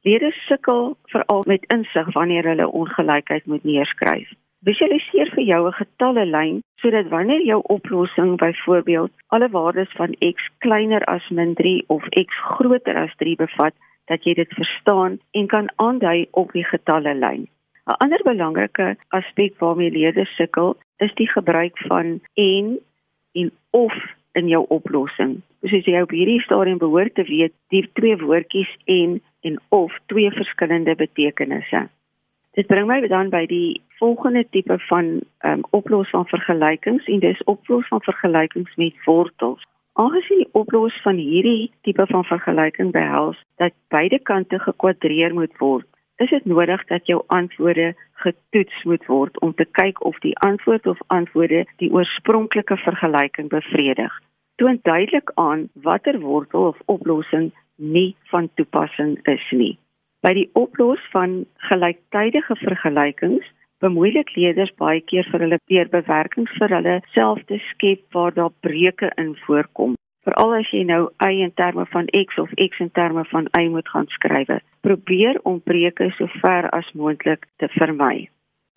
Leerders 0.04 0.46
sukkel 0.48 0.98
veral 1.12 1.44
met 1.48 1.66
insig 1.72 2.14
wanneer 2.14 2.44
hulle 2.44 2.68
ongelykheid 2.68 3.46
moet 3.46 3.64
neerskryf. 3.64 4.32
Visualiseer 4.68 5.30
vir 5.36 5.44
jou 5.44 5.68
'n 5.68 5.78
getallelyn 5.80 6.58
sodat 6.82 7.08
wanneer 7.08 7.44
jou 7.46 7.62
oplossing 7.76 8.38
byvoorbeeld 8.38 9.12
alle 9.28 9.50
waardes 9.50 9.92
van 10.00 10.16
x 10.20 10.50
kleiner 10.58 11.04
as 11.04 11.30
-3 11.32 11.84
of 11.88 12.04
x 12.10 12.36
groter 12.56 12.96
as 12.96 13.16
3 13.16 13.36
bevat, 13.36 13.74
dat 14.06 14.24
jy 14.24 14.34
dit 14.34 14.54
verstaan 14.54 15.20
en 15.32 15.48
kan 15.48 15.72
aandui 15.76 16.28
op 16.32 16.52
die 16.52 16.66
getallelyn. 16.66 17.48
'n 17.88 17.98
Ander 18.04 18.24
belangrike 18.24 18.98
aspek 19.08 19.60
waarmee 19.60 19.92
leerders 19.92 20.36
sukkel, 20.36 20.76
is 20.98 21.14
die 21.14 21.30
gebruik 21.30 21.78
van 21.78 22.20
en 22.34 22.80
en 23.34 23.52
of 23.70 23.94
in 24.34 24.48
jou 24.48 24.66
oplossing. 24.74 25.42
Soos 25.64 25.86
jy 25.86 26.02
op 26.02 26.14
hierdie 26.14 26.42
stadium 26.42 26.80
behoort 26.82 27.16
te 27.16 27.26
weet, 27.28 27.54
die 27.74 27.84
twee 28.00 28.18
woordjies 28.18 28.72
en 28.86 29.22
en 29.44 29.60
of 29.76 29.92
twee 30.08 30.32
verskillende 30.32 30.96
betekenisse. 30.96 31.82
Dit 32.56 32.68
bring 32.68 32.88
my 32.88 33.02
dan 33.12 33.32
by 33.34 33.44
die 33.50 33.82
volgende 34.00 34.46
tipe 34.56 34.78
van 34.88 35.20
ehm 35.44 35.60
um, 35.60 35.64
oplos 35.76 36.10
van 36.10 36.26
vergelykings 36.32 37.08
en 37.12 37.20
dis 37.20 37.44
oplos 37.44 37.88
van 37.88 38.02
vergelykings 38.02 38.76
met 38.76 39.06
wortels. 39.06 39.64
Aangesien 39.94 40.44
die 40.46 40.54
oplos 40.58 40.96
van 41.02 41.20
hierdie 41.22 41.72
tipe 41.82 42.06
van 42.10 42.24
vergelyking 42.26 42.92
behels 42.92 43.38
dat 43.62 43.74
beide 43.94 44.20
kante 44.20 44.60
gekwadreer 44.60 45.34
moet 45.34 45.58
word, 45.58 45.88
is 46.16 46.30
dit 46.30 46.46
nodig 46.46 46.86
dat 46.86 47.08
jou 47.08 47.24
antwoorde 47.28 47.94
getoets 48.26 48.84
moet 48.84 49.06
word 49.06 49.40
om 49.40 49.54
te 49.54 49.66
kyk 49.66 50.04
of 50.06 50.20
die 50.20 50.38
antwoord 50.46 50.88
of 50.88 51.00
antwoorde 51.08 51.66
die 51.82 51.92
oorspronklike 51.92 52.78
vergelyking 52.78 53.50
bevredig. 53.50 54.20
Toon 54.56 54.80
duidelik 54.82 55.32
aan 55.36 55.70
watter 55.74 56.20
wortel 56.20 56.68
of 56.68 56.82
oplossing 56.86 57.52
nie 57.76 58.16
van 58.32 58.50
toepassing 58.56 59.18
is 59.28 59.48
nie. 59.52 59.78
By 60.22 60.34
die 60.38 60.50
oplos 60.54 61.02
van 61.12 61.44
gelyktydige 61.70 62.56
vergelykings 62.62 63.50
bemoeilik 63.84 64.30
leerders 64.36 64.72
baie 64.80 65.02
keer 65.02 65.28
vir 65.32 65.44
hulle 65.44 65.60
peerbewerkings 65.68 66.54
vir 66.60 66.72
hulle 66.78 67.00
self 67.16 67.42
te 67.50 67.60
skep 67.72 68.06
waar 68.16 68.36
daar 68.38 68.54
breuke 68.64 69.12
in 69.18 69.34
voorkom. 69.46 69.98
Veral 70.24 70.54
as 70.60 70.70
jy 70.72 70.84
nou 70.88 71.10
y 71.24 71.42
in 71.44 71.54
terme 71.60 71.86
van 71.92 72.08
x 72.16 72.38
of 72.40 72.52
x 72.58 72.80
in 72.80 72.92
terme 72.92 73.26
van 73.32 73.50
y 73.60 73.68
moet 73.70 73.90
gaan 73.90 74.08
skryf. 74.08 74.52
Probeer 74.82 75.40
om 75.44 75.62
breuke 75.62 76.12
so 76.18 76.28
ver 76.42 76.70
as 76.72 76.88
moontlik 76.94 77.48
te 77.58 77.68
vermy. 77.78 78.30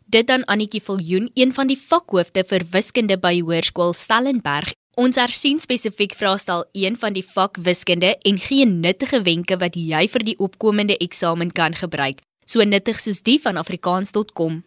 Dit 0.07 0.27
dan 0.27 0.45
Annetjie 0.45 0.83
Viljoen, 0.83 1.31
een 1.35 1.53
van 1.53 1.67
die 1.67 1.79
vakhoofde 1.79 2.45
vir 2.47 2.63
wiskunde 2.71 3.19
by 3.19 3.41
Hoërskool 3.41 3.95
Stellenberg 3.95 4.75
Ons 4.97 5.19
hersien 5.21 5.59
spesifiek 5.61 6.15
vraestel 6.17 6.63
1 6.73 6.95
van 6.97 7.13
die 7.13 7.25
vak 7.25 7.59
wiskunde 7.61 8.15
en 8.17 8.39
gee 8.41 8.65
nuttige 8.65 9.19
wenke 9.27 9.59
wat 9.61 9.75
jy 9.77 10.07
vir 10.09 10.23
die 10.25 10.35
opkomende 10.41 10.97
eksamen 11.05 11.51
kan 11.53 11.77
gebruik, 11.77 12.23
so 12.49 12.65
nuttig 12.65 13.03
soos 13.05 13.21
die 13.21 13.37
van 13.45 13.61
afrikaans.com. 13.61 14.63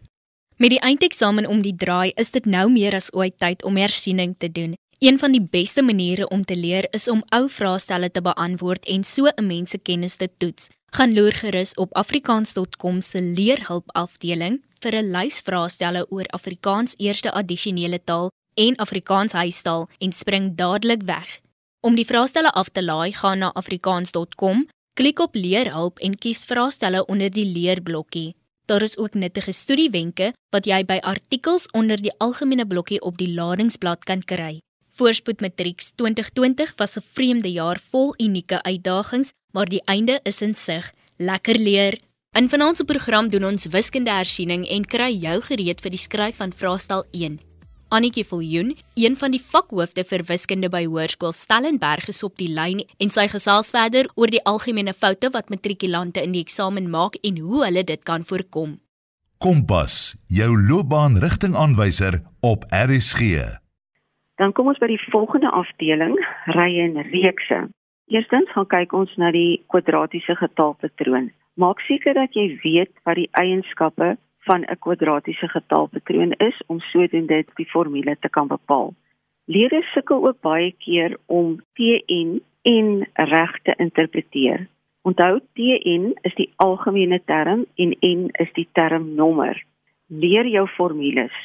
Met 0.62 0.76
die 0.76 0.82
eindeksamen 0.86 1.48
om 1.50 1.64
die 1.66 1.74
draai, 1.74 2.14
is 2.14 2.30
dit 2.30 2.46
nou 2.46 2.68
meer 2.70 2.94
as 2.94 3.10
ooit 3.18 3.40
tyd 3.42 3.66
om 3.66 3.82
hersiening 3.82 4.36
te 4.38 4.52
doen. 4.54 4.78
Een 5.00 5.20
van 5.20 5.32
die 5.32 5.48
beste 5.50 5.82
maniere 5.82 6.28
om 6.28 6.46
te 6.46 6.56
leer 6.56 6.88
is 6.92 7.08
om 7.08 7.22
ou 7.30 7.46
vraestelle 7.50 8.12
te 8.12 8.22
beantwoord 8.22 8.86
en 8.86 9.04
so 9.04 9.28
'n 9.36 9.46
mens 9.46 9.70
se 9.70 9.78
kennis 9.78 10.16
te 10.16 10.30
toets. 10.38 10.68
Gaan 10.86 11.14
loer 11.14 11.34
gerus 11.34 11.74
op 11.74 11.94
afrikaans.com 11.94 13.02
se 13.02 13.22
leerhulp 13.22 13.92
afdeling 13.92 14.62
vir 14.80 14.96
'n 14.96 15.12
lys 15.12 15.40
vraestelle 15.40 16.06
oor 16.10 16.26
Afrikaans 16.26 16.94
eerste 16.98 17.32
addisionele 17.32 18.04
taal 18.04 18.32
en 18.54 18.76
Afrikaans 18.76 19.32
huistaal 19.32 19.90
en 19.98 20.12
spring 20.12 20.56
dadelik 20.56 21.02
weg. 21.04 21.40
Om 21.80 21.96
die 21.96 22.06
vraestelle 22.06 22.52
af 22.52 22.70
te 22.70 22.84
laai, 22.84 23.14
gaan 23.14 23.38
na 23.38 23.54
afrikaans.com, 23.54 24.68
klik 24.94 25.20
op 25.20 25.36
leerhulp 25.36 26.00
en 26.00 26.18
kies 26.18 26.44
vraestelle 26.44 27.06
onder 27.06 27.32
die 27.32 27.46
leerblokkie. 27.46 28.36
Daar 28.66 28.82
is 28.82 28.98
ook 28.98 29.14
nuttige 29.14 29.52
studiewenke 29.52 30.34
wat 30.50 30.66
jy 30.66 30.86
by 30.86 30.98
artikels 31.02 31.72
onder 31.72 32.02
die 32.02 32.14
algemene 32.18 32.68
blokkie 32.68 33.02
op 33.02 33.18
die 33.18 33.34
ladingsblad 33.34 34.04
kan 34.04 34.24
kry. 34.24 34.60
Voorspoed 35.00 35.40
Matrieks 35.40 35.94
2020 35.96 36.74
was 36.76 36.98
'n 36.98 37.04
vreemde 37.14 37.52
jaar 37.52 37.80
vol 37.92 38.14
unieke 38.18 38.64
uitdagings, 38.64 39.32
maar 39.52 39.66
die 39.66 39.82
einde 39.86 40.20
is 40.24 40.42
in 40.42 40.56
sig. 40.56 40.92
Lekker 41.16 41.60
leer. 41.60 42.00
In 42.32 42.50
vanaand 42.50 42.78
se 42.78 42.86
program 42.86 43.30
doen 43.30 43.46
ons 43.46 43.66
wiskunde 43.66 44.12
hersiening 44.12 44.68
en 44.68 44.86
kry 44.86 45.12
jou 45.12 45.42
gereed 45.42 45.82
vir 45.82 45.90
die 45.90 46.00
skryf 46.00 46.36
van 46.36 46.54
vraestel 46.54 47.06
1. 47.12 47.40
Annetjie 47.88 48.26
Viljoen, 48.26 48.78
een 48.94 49.18
van 49.18 49.32
die 49.32 49.42
vakhoofde 49.42 50.04
vir 50.04 50.24
wiskunde 50.24 50.70
by 50.70 50.86
Hoërskool 50.86 51.32
Stellenberg 51.34 52.08
is 52.08 52.24
op 52.24 52.38
die 52.38 52.54
lyn 52.54 52.84
en 52.98 53.10
sy 53.10 53.28
gesels 53.28 53.70
verder 53.70 54.06
oor 54.16 54.28
die 54.28 54.44
algemene 54.44 54.94
foute 54.94 55.30
wat 55.30 55.50
matrikulante 55.50 56.22
in 56.22 56.32
die 56.32 56.42
eksamen 56.42 56.90
maak 56.90 57.16
en 57.22 57.38
hoe 57.38 57.66
hulle 57.66 57.84
dit 57.84 58.04
kan 58.04 58.24
voorkom. 58.24 58.80
Kompas, 59.38 60.16
jou 60.28 60.62
loopbaanrigtingaanwyser 60.68 62.22
op 62.40 62.66
RSG. 62.70 63.60
Dan 64.40 64.54
kom 64.56 64.70
ons 64.72 64.80
by 64.80 64.88
die 64.88 65.02
volgende 65.12 65.50
afdeling, 65.52 66.16
rye 66.56 66.86
en 66.88 66.96
reekse. 67.12 67.58
Eerstens 68.08 68.52
gaan 68.56 68.68
kyk 68.72 68.94
ons 68.96 69.12
na 69.20 69.34
die 69.36 69.60
kwadratiese 69.68 70.38
getalpatroon. 70.40 71.28
Maak 71.60 71.84
seker 71.84 72.16
dat 72.16 72.38
jy 72.38 72.46
weet 72.64 72.94
wat 73.04 73.20
die 73.20 73.28
eienskappe 73.42 74.14
van 74.48 74.64
'n 74.64 74.80
kwadratiese 74.86 75.50
getalpatroon 75.52 76.32
is 76.40 76.56
om 76.68 76.80
sodoende 76.80 77.44
die 77.60 77.68
formule 77.74 78.16
te 78.20 78.30
kan 78.30 78.48
bepaal. 78.48 78.94
Leerders 79.46 79.92
sukkel 79.92 80.28
ook 80.28 80.40
baie 80.42 80.72
keer 80.72 81.18
om 81.26 81.60
Tn 81.76 82.40
en 82.62 83.08
reg 83.14 83.62
te 83.64 83.74
interpreteer. 83.78 84.68
Onthou 85.02 85.40
Tn 85.54 86.14
is 86.22 86.36
die 86.36 86.50
algemene 86.56 87.22
term 87.26 87.66
en 87.76 87.96
n 88.02 88.30
is 88.32 88.52
die 88.54 88.68
termnommer. 88.72 89.64
Leer 90.08 90.48
jou 90.48 90.68
formules. 90.68 91.36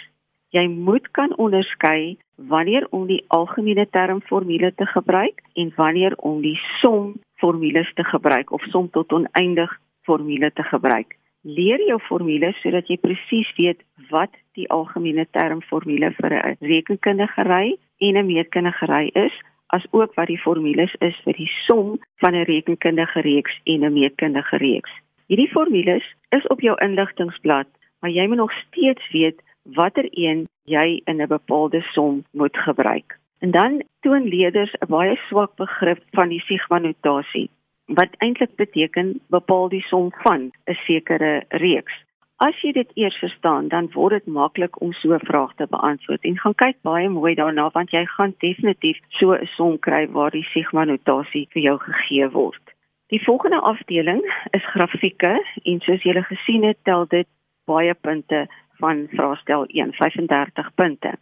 Jy 0.50 0.66
moet 0.68 1.10
kan 1.10 1.36
onderskei 1.36 2.16
wanneer 2.36 2.86
om 2.90 3.06
die 3.06 3.24
algemene 3.28 3.86
term 3.90 4.20
formule 4.20 4.74
te 4.74 4.86
gebruik 4.86 5.42
en 5.54 5.72
wanneer 5.76 6.14
om 6.16 6.40
die 6.42 6.58
som 6.80 7.14
formules 7.34 7.92
te 7.94 8.04
gebruik 8.04 8.52
of 8.52 8.62
som 8.62 8.90
tot 8.90 9.12
oneindig 9.12 9.80
formule 10.02 10.50
te 10.52 10.62
gebruik 10.62 11.18
leer 11.44 11.80
jou 11.86 11.98
formules 12.08 12.56
sodat 12.62 12.88
jy 12.88 12.96
presies 13.00 13.48
weet 13.58 13.82
wat 14.10 14.32
die 14.56 14.66
algemene 14.72 15.26
term 15.36 15.60
formule 15.68 16.10
vir 16.20 16.32
'n 16.32 16.56
rekenkundige 16.60 17.42
ry 17.44 17.76
en 18.00 18.16
'n 18.16 18.26
meetkundige 18.26 18.86
ry 18.86 19.10
is, 19.14 19.34
asook 19.76 20.14
wat 20.14 20.28
die 20.28 20.40
formules 20.40 20.94
is 21.00 21.16
vir 21.24 21.34
die 21.34 21.50
som 21.66 21.98
van 22.22 22.34
'n 22.34 22.44
rekenkundige 22.44 23.20
reeks 23.20 23.54
en 23.64 23.84
'n 23.84 23.92
meetkundige 23.92 24.56
reeks. 24.56 24.90
Hierdie 25.28 25.52
formules 25.52 26.04
is 26.30 26.46
op 26.46 26.60
jou 26.60 26.76
inligtingblad, 26.80 27.66
maar 28.00 28.10
jy 28.10 28.26
moet 28.26 28.36
nog 28.36 28.52
steeds 28.52 29.10
weet 29.12 29.40
watter 29.62 30.08
een 30.10 30.48
jy 30.64 31.00
in 31.04 31.22
'n 31.22 31.28
bepaalde 31.28 31.80
som 31.92 32.24
moet 32.32 32.56
gebruik. 32.56 33.18
En 33.38 33.50
dan 33.50 33.82
toon 34.00 34.24
leerders 34.24 34.72
'n 34.80 34.86
baie 34.88 35.16
swak 35.28 35.56
begrip 35.56 36.02
van 36.12 36.28
die 36.28 36.40
sigma-notasie 36.40 37.50
wat 37.86 38.16
eintlik 38.18 38.56
beteken 38.56 39.20
bepaal 39.28 39.68
die 39.68 39.84
som 39.88 40.12
van 40.22 40.50
'n 40.66 40.74
sekere 40.86 41.44
reeks. 41.48 41.92
As 42.36 42.60
jy 42.62 42.72
dit 42.72 42.90
eers 42.94 43.16
verstaan, 43.16 43.68
dan 43.68 43.90
word 43.92 44.12
dit 44.12 44.26
maklik 44.26 44.80
om 44.80 44.92
so 44.92 45.14
'n 45.14 45.26
vraag 45.26 45.54
te 45.54 45.66
beantwoord. 45.66 46.24
En 46.24 46.38
gaan 46.38 46.54
kyk 46.54 46.76
baie 46.82 47.08
mooi 47.08 47.34
daarna 47.34 47.70
want 47.70 47.90
jy 47.90 48.06
gaan 48.06 48.34
definitief 48.38 48.98
so 49.08 49.32
'n 49.32 49.46
som 49.56 49.78
kry 49.78 50.08
waar 50.08 50.30
die 50.30 50.48
sigma 50.52 50.84
notasie 50.84 51.48
vir 51.50 51.62
jou 51.62 51.78
gegee 51.78 52.28
word. 52.30 52.62
Die 53.08 53.24
volgende 53.24 53.60
afdeling 53.60 54.22
is 54.50 54.64
grafieke 54.64 55.44
en 55.62 55.80
soos 55.80 56.02
julle 56.02 56.22
gesien 56.22 56.62
het, 56.64 56.78
tel 56.84 57.06
dit 57.06 57.26
baie 57.64 57.94
punte 57.94 58.48
van 58.82 59.06
vraestel 59.12 59.66
1, 59.68 59.92
35 59.98 60.74
punte. 60.74 61.14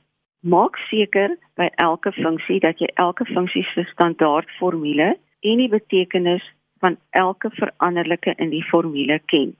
Maak 0.42 0.76
seker 0.90 1.36
by 1.56 1.68
elke 1.78 2.12
funksie 2.12 2.58
dat 2.60 2.80
jy 2.82 2.90
elke 2.98 3.24
funksie 3.30 3.64
se 3.74 3.84
standaard 3.92 4.50
formule 4.58 5.14
en 5.42 5.62
die 5.62 5.70
betekenis 5.70 6.42
van 6.82 6.96
elke 7.10 7.50
veranderlike 7.54 8.34
in 8.38 8.50
die 8.50 8.64
formule 8.70 9.20
ken. 9.30 9.52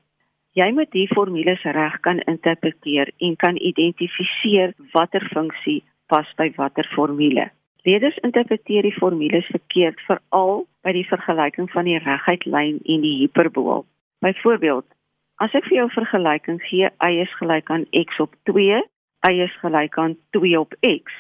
Jy 0.59 0.69
moet 0.77 0.91
die 0.93 1.07
formules 1.09 1.63
reg 1.65 1.95
kan 2.05 2.21
interpreteer 2.29 3.13
en 3.25 3.37
kan 3.41 3.57
identifiseer 3.57 4.75
watter 4.93 5.25
funksie 5.33 5.81
pas 6.13 6.29
by 6.37 6.51
watter 6.59 6.89
formule. 6.95 7.47
Leerders 7.87 8.19
interpreteer 8.27 8.85
die 8.87 8.99
formules 8.99 9.47
verkeerd 9.55 10.03
veral 10.07 10.67
by 10.85 10.93
die 10.99 11.07
vergelyking 11.09 11.71
van 11.73 11.89
die 11.89 11.97
reguit 12.03 12.45
lyn 12.47 12.83
en 12.85 13.07
die 13.07 13.17
hiperbool. 13.23 13.87
Byvoorbeeld, 14.23 14.87
as 15.43 15.55
ek 15.59 15.67
vir 15.67 15.81
jou 15.81 15.89
vergelyking 15.97 16.61
gee 16.69 16.87
y 16.87 17.13
is 17.25 17.35
gelyk 17.41 17.71
aan 17.75 17.89
x 17.99 18.21
op 18.23 18.35
2, 18.51 18.79
y 19.29 19.35
is 19.43 19.55
gelyk 19.63 19.99
aan 19.99 20.15
2 20.37 20.55
op 20.61 20.77
x, 20.87 21.15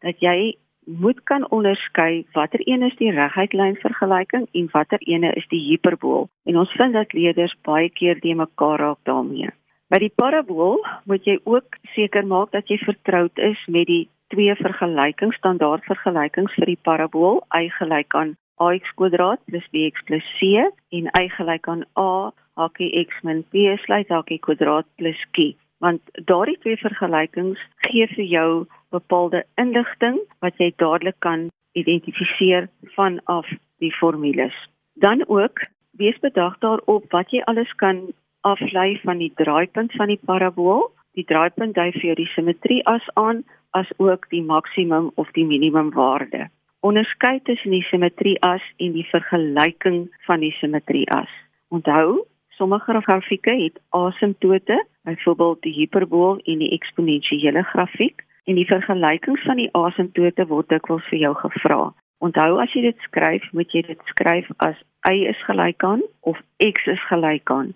dat 0.00 0.20
jy 0.24 0.54
moet 0.86 1.20
kan 1.28 1.44
onderskei 1.52 2.24
watter 2.32 2.62
een 2.64 2.82
is 2.82 2.96
die 2.98 3.12
reguitlyn 3.12 3.76
vergelyking 3.82 4.48
en 4.56 4.70
watter 4.72 5.02
ene 5.06 5.32
is 5.36 5.46
die 5.52 5.60
hiperbool. 5.68 6.28
En 6.48 6.56
ons 6.56 6.72
vind 6.80 6.96
dat 6.96 7.12
leerders 7.12 7.54
baie 7.68 7.90
keer 7.92 8.18
die 8.24 8.34
mekaar 8.34 8.80
raak 8.80 8.98
daarmee. 9.04 9.52
By 9.90 10.00
die 10.00 10.12
parabool 10.22 10.80
moet 11.04 11.26
jy 11.26 11.36
ook 11.44 11.76
seker 11.94 12.26
maak 12.26 12.54
dat 12.56 12.70
jy 12.70 12.78
vertroud 12.80 13.38
is 13.38 13.60
met 13.68 13.86
die 13.90 14.08
twee 14.32 14.54
vergelykings, 14.56 15.36
standaard 15.36 15.84
vergelykings 15.84 16.54
vir 16.56 16.72
die 16.72 16.80
parabool, 16.80 17.42
y 17.54 17.68
gelyk 17.76 18.14
aan 18.16 18.36
ax 18.60 18.92
kwadraat 18.96 19.40
plus 19.48 19.66
bx 19.72 20.04
plus 20.08 20.26
c 20.38 20.56
en 20.96 21.10
y 21.10 21.26
gelyk 21.36 21.68
aan 21.68 21.84
a 21.98 22.30
hakie 22.60 22.90
x 23.06 23.24
min 23.26 23.42
b 23.52 23.74
sluit 23.86 24.08
hakie 24.08 24.38
kwadraat 24.46 24.86
plus 24.96 25.24
q. 25.36 25.52
want 25.80 26.02
daardie 26.28 26.58
twee 26.62 26.76
vergelykings 26.76 27.60
gee 27.86 28.06
vir 28.14 28.26
jou 28.36 28.50
bepaalde 28.96 29.44
inligting 29.62 30.18
wat 30.44 30.58
jy 30.60 30.72
dadelik 30.82 31.16
kan 31.26 31.48
identifiseer 31.72 32.68
vanaf 32.96 33.46
die 33.80 33.92
formules. 33.96 34.56
Dan 34.94 35.24
ook 35.28 35.64
wees 35.90 36.18
bedag 36.20 36.58
daarop 36.58 37.04
wat 37.12 37.30
jy 37.32 37.40
alles 37.52 37.72
kan 37.82 38.10
aflei 38.40 39.00
van 39.04 39.18
die 39.18 39.32
draaipunt 39.36 39.92
van 39.92 40.12
die 40.12 40.20
parabool. 40.24 40.90
Die 41.18 41.24
draaipunt 41.24 41.74
dui 41.74 41.90
vir 41.96 42.06
jou 42.10 42.16
die 42.22 42.30
simmetrie 42.34 42.80
as 42.86 43.06
aan 43.14 43.44
as 43.76 43.90
ook 43.98 44.26
die 44.30 44.42
maksimum 44.42 45.10
of 45.14 45.30
die 45.36 45.46
minimum 45.46 45.92
waarde. 45.94 46.48
Onderskei 46.80 47.40
tussen 47.44 47.74
die 47.76 47.84
simmetrie 47.90 48.38
as 48.42 48.64
en 48.78 48.94
die 48.96 49.06
vergelyking 49.10 50.08
van 50.26 50.40
die 50.40 50.52
simmetrie 50.58 51.06
as. 51.12 51.30
Onthou, 51.68 52.24
sommige 52.60 53.00
grafieke 53.00 53.54
het 53.56 53.80
asymptote, 53.88 54.84
byvoorbeeld 55.08 55.62
die 55.62 55.72
hiperbool 55.72 56.38
en 56.44 56.60
die 56.60 56.70
eksponensiële 56.76 57.62
grafiek, 57.72 58.20
en 58.44 58.54
die 58.60 58.66
vergelykings 58.68 59.42
van 59.48 59.56
die 59.56 59.70
asymptote 59.72 60.46
word 60.52 60.68
dikwels 60.68 61.06
vir 61.08 61.22
jou 61.24 61.34
gevra. 61.40 61.82
Onthou 62.20 62.58
as 62.60 62.72
jy 62.76 62.82
dit 62.90 63.04
skryf, 63.06 63.46
moet 63.56 63.72
jy 63.72 63.84
dit 63.86 64.00
skryf 64.12 64.48
as 64.66 64.76
y 65.08 65.24
is 65.30 65.44
gelyk 65.48 65.84
aan 65.88 66.02
of 66.28 66.40
x 66.60 66.88
is 66.92 67.04
gelyk 67.08 67.48
aan. 67.50 67.72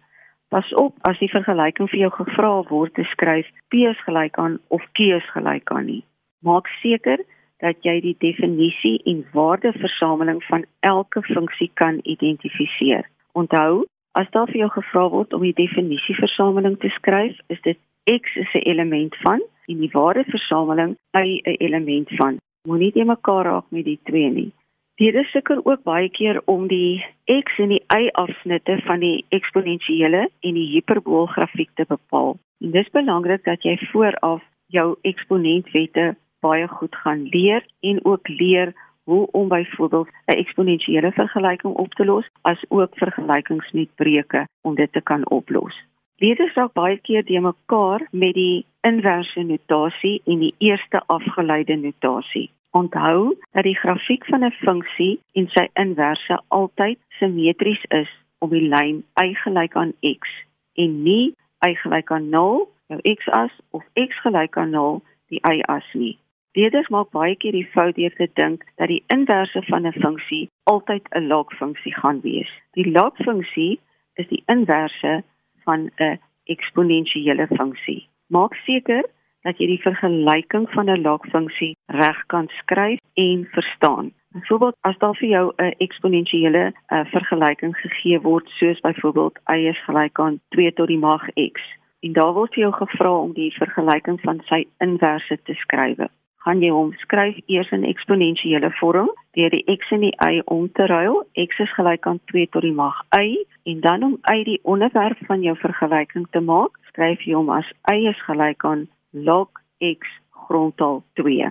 Pas 0.53 0.69
op 0.81 0.99
as 1.09 1.17
die 1.23 1.31
vergelyking 1.33 1.89
vir 1.91 2.03
jou 2.05 2.11
gevra 2.19 2.51
word 2.69 2.93
te 2.99 3.07
skryf 3.15 3.49
p 3.73 3.87
is 3.89 4.03
gelyk 4.05 4.37
aan 4.39 4.59
of 4.69 4.85
q 4.93 5.09
is 5.17 5.31
gelyk 5.33 5.73
aan 5.73 5.89
nie. 5.89 6.03
Maak 6.45 6.69
seker 6.83 7.25
dat 7.65 7.81
jy 7.87 7.97
die 8.05 8.17
definisie 8.21 8.99
en 9.09 9.25
waardeversameling 9.33 10.43
van 10.51 10.69
elke 10.85 11.23
funksie 11.31 11.71
kan 11.81 12.03
identifiseer. 12.05 13.09
Onthou, 13.33 13.87
as 14.21 14.31
daar 14.31 14.51
vir 14.51 14.61
jou 14.65 14.71
gevra 14.77 15.09
word 15.11 15.35
om 15.35 15.43
die 15.43 15.57
definisieversameling 15.59 16.79
te 16.83 16.91
skryf, 16.99 17.39
is 17.49 17.61
dit 17.67 17.79
x 18.11 18.37
is 18.37 18.53
'n 18.55 18.69
element 18.71 19.17
van 19.23 19.41
en 19.67 19.79
die 19.81 19.91
waardeversameling 19.93 20.97
y 21.19 21.41
'n 21.45 21.57
element 21.67 22.09
van 22.21 22.39
moenie 22.69 22.93
te 22.93 23.05
mekaar 23.05 23.45
raak 23.45 23.67
met 23.69 23.85
die 23.85 23.99
twee 24.05 24.31
nie. 24.31 24.53
Dit 24.97 25.15
is 25.15 25.31
seker 25.31 25.59
ook 25.65 25.83
baie 25.83 26.09
keer 26.09 26.43
om 26.45 26.69
die 26.69 27.05
x 27.27 27.59
en 27.59 27.69
die 27.69 27.83
y 27.97 28.09
afsnitte 28.13 28.79
van 28.87 29.01
die 29.01 29.25
eksponensiële 29.29 30.29
en 30.41 30.55
die 30.55 30.69
hiperboolgrafiek 30.75 31.71
te 31.75 31.85
bepaal. 31.89 32.37
En 32.61 32.71
dis 32.71 32.91
belangrik 32.91 33.45
dat 33.45 33.63
jy 33.63 33.77
vooraf 33.91 34.43
jou 34.67 34.95
eksponentwette 35.03 36.15
baie 36.41 36.69
goed 36.69 36.95
gaan 36.95 37.23
leer 37.23 37.67
en 37.81 38.05
ook 38.05 38.29
leer 38.29 38.75
hoe 39.05 39.27
om 39.31 39.49
byvoorbeeld 39.49 40.09
'n 40.27 40.33
eksponensiële 40.33 41.13
vergelyking 41.13 41.75
op 41.75 41.95
te 41.95 42.05
los 42.05 42.29
as 42.43 42.65
ook 42.69 42.93
vergelykings 42.95 43.73
met 43.73 43.95
breuke 43.95 44.49
om 44.61 44.75
dit 44.75 44.93
te 44.93 45.01
kan 45.01 45.29
oplos. 45.29 45.85
Leerders 46.17 46.55
raak 46.55 46.73
baie 46.73 46.99
keer 46.99 47.25
de 47.25 47.41
mekaar 47.41 48.09
met 48.11 48.35
die 48.35 48.67
inverse 48.81 49.43
notasie 49.43 50.23
en 50.25 50.39
die 50.39 50.55
eerste 50.59 51.03
afgeleide 51.07 51.77
notasie. 51.77 52.51
Onthou 52.71 53.37
dat 53.53 53.63
die 53.63 53.77
grafiek 53.77 54.25
van 54.27 54.45
'n 54.45 54.51
funksie 54.51 55.21
en 55.33 55.49
sy 55.49 55.69
inverse 55.73 56.43
altyd 56.49 56.99
simmetries 57.09 57.85
is 57.89 58.11
op 58.39 58.51
die 58.51 58.69
lyn 58.69 59.05
y 59.23 59.35
gelyk 59.35 59.77
aan 59.77 59.93
x 60.01 60.29
en 60.75 61.03
nie 61.03 61.35
y 61.67 61.75
gelyk 61.75 62.11
aan 62.11 62.29
0, 62.29 62.69
jou 62.87 63.01
x-as 63.15 63.53
of 63.71 63.85
x 63.95 64.21
gelyk 64.21 64.57
aan 64.57 64.71
0, 64.71 65.03
die 65.29 65.41
y-as 65.41 65.93
nie. 65.93 66.19
Leerders 66.55 66.87
maak 66.95 67.09
baie 67.11 67.35
keer 67.43 67.57
die 67.57 67.67
fout 67.73 67.97
deur 67.97 68.13
te 68.15 68.29
dink 68.39 68.63
dat 68.79 68.87
die 68.87 69.03
inverse 69.11 69.63
van 69.67 69.87
'n 69.87 69.99
funksie 70.03 70.45
altyd 70.71 71.09
'n 71.11 71.27
log-funksie 71.27 71.95
gaan 71.95 72.21
wees. 72.21 72.53
Die 72.79 72.91
log-funksie 72.91 73.81
is 74.15 74.29
die 74.29 74.43
inverse 74.47 75.25
van 75.65 75.91
'n 75.99 76.21
eksponensiële 76.45 77.47
funksie. 77.57 78.07
Maak 78.29 78.55
seker 78.55 79.03
dat 79.43 79.59
jy 79.59 79.67
die 79.67 79.83
vergelyking 79.83 80.71
van 80.71 80.91
'n 80.91 81.03
log-funksie 81.03 81.77
reg 81.87 82.27
kan 82.27 82.49
skryf 82.49 82.99
en 83.15 83.49
verstaan. 83.51 84.13
Byvoorbeeld 84.33 84.77
as 84.81 84.99
daar 84.99 85.17
vir 85.17 85.29
jou 85.29 85.53
'n 85.57 85.75
eksponensiële 85.79 86.73
uh, 86.73 87.05
vergelyking 87.05 87.77
gegee 87.77 88.21
word 88.21 88.49
soos 88.49 88.81
byvoorbeeld 88.81 89.39
y 89.51 89.69
is 89.69 89.85
gelyk 89.85 90.19
aan 90.19 90.41
2 90.49 90.73
tot 90.73 90.87
die 90.87 90.99
mag 90.99 91.29
x 91.35 91.61
en 92.01 92.13
daar 92.13 92.33
word 92.33 92.55
vir 92.55 92.63
jou 92.63 92.73
gevra 92.73 93.13
om 93.19 93.33
die 93.33 93.53
vergelyking 93.53 94.21
van 94.21 94.41
sy 94.45 94.67
inverse 94.79 95.43
te 95.43 95.55
skryf. 95.55 95.99
Gaan 96.45 96.61
jy 96.61 96.69
hom 96.77 96.91
skryf 97.01 97.39
eers 97.49 97.71
in 97.73 97.87
eksponensiële 97.89 98.69
vorm 98.77 99.07
deur 99.33 99.53
die 99.55 99.63
x 99.73 99.93
en 99.97 100.03
die 100.05 100.13
y 100.21 100.43
om 100.53 100.67
te 100.77 100.85
ruil. 100.91 101.23
x 101.41 101.61
is 101.65 101.71
gelyk 101.73 102.05
aan 102.05 102.19
2 102.33 102.51
tot 102.53 102.67
die 102.67 102.75
mag 102.77 102.99
y 103.17 103.39
en 103.73 103.79
dan 103.87 104.03
om 104.05 104.19
uit 104.21 104.45
die 104.45 104.59
onderwerp 104.63 105.23
van 105.25 105.41
jou 105.41 105.55
vergelyking 105.57 106.27
te 106.37 106.43
maak, 106.45 106.77
skryf 106.91 107.25
jy 107.25 107.33
hom 107.39 107.49
as 107.49 107.71
y 107.89 107.97
is 108.11 108.21
gelyk 108.27 108.67
aan 108.69 108.83
log 109.29 109.49
x 109.81 110.11
grondtal 110.45 111.01
2. 111.23 111.49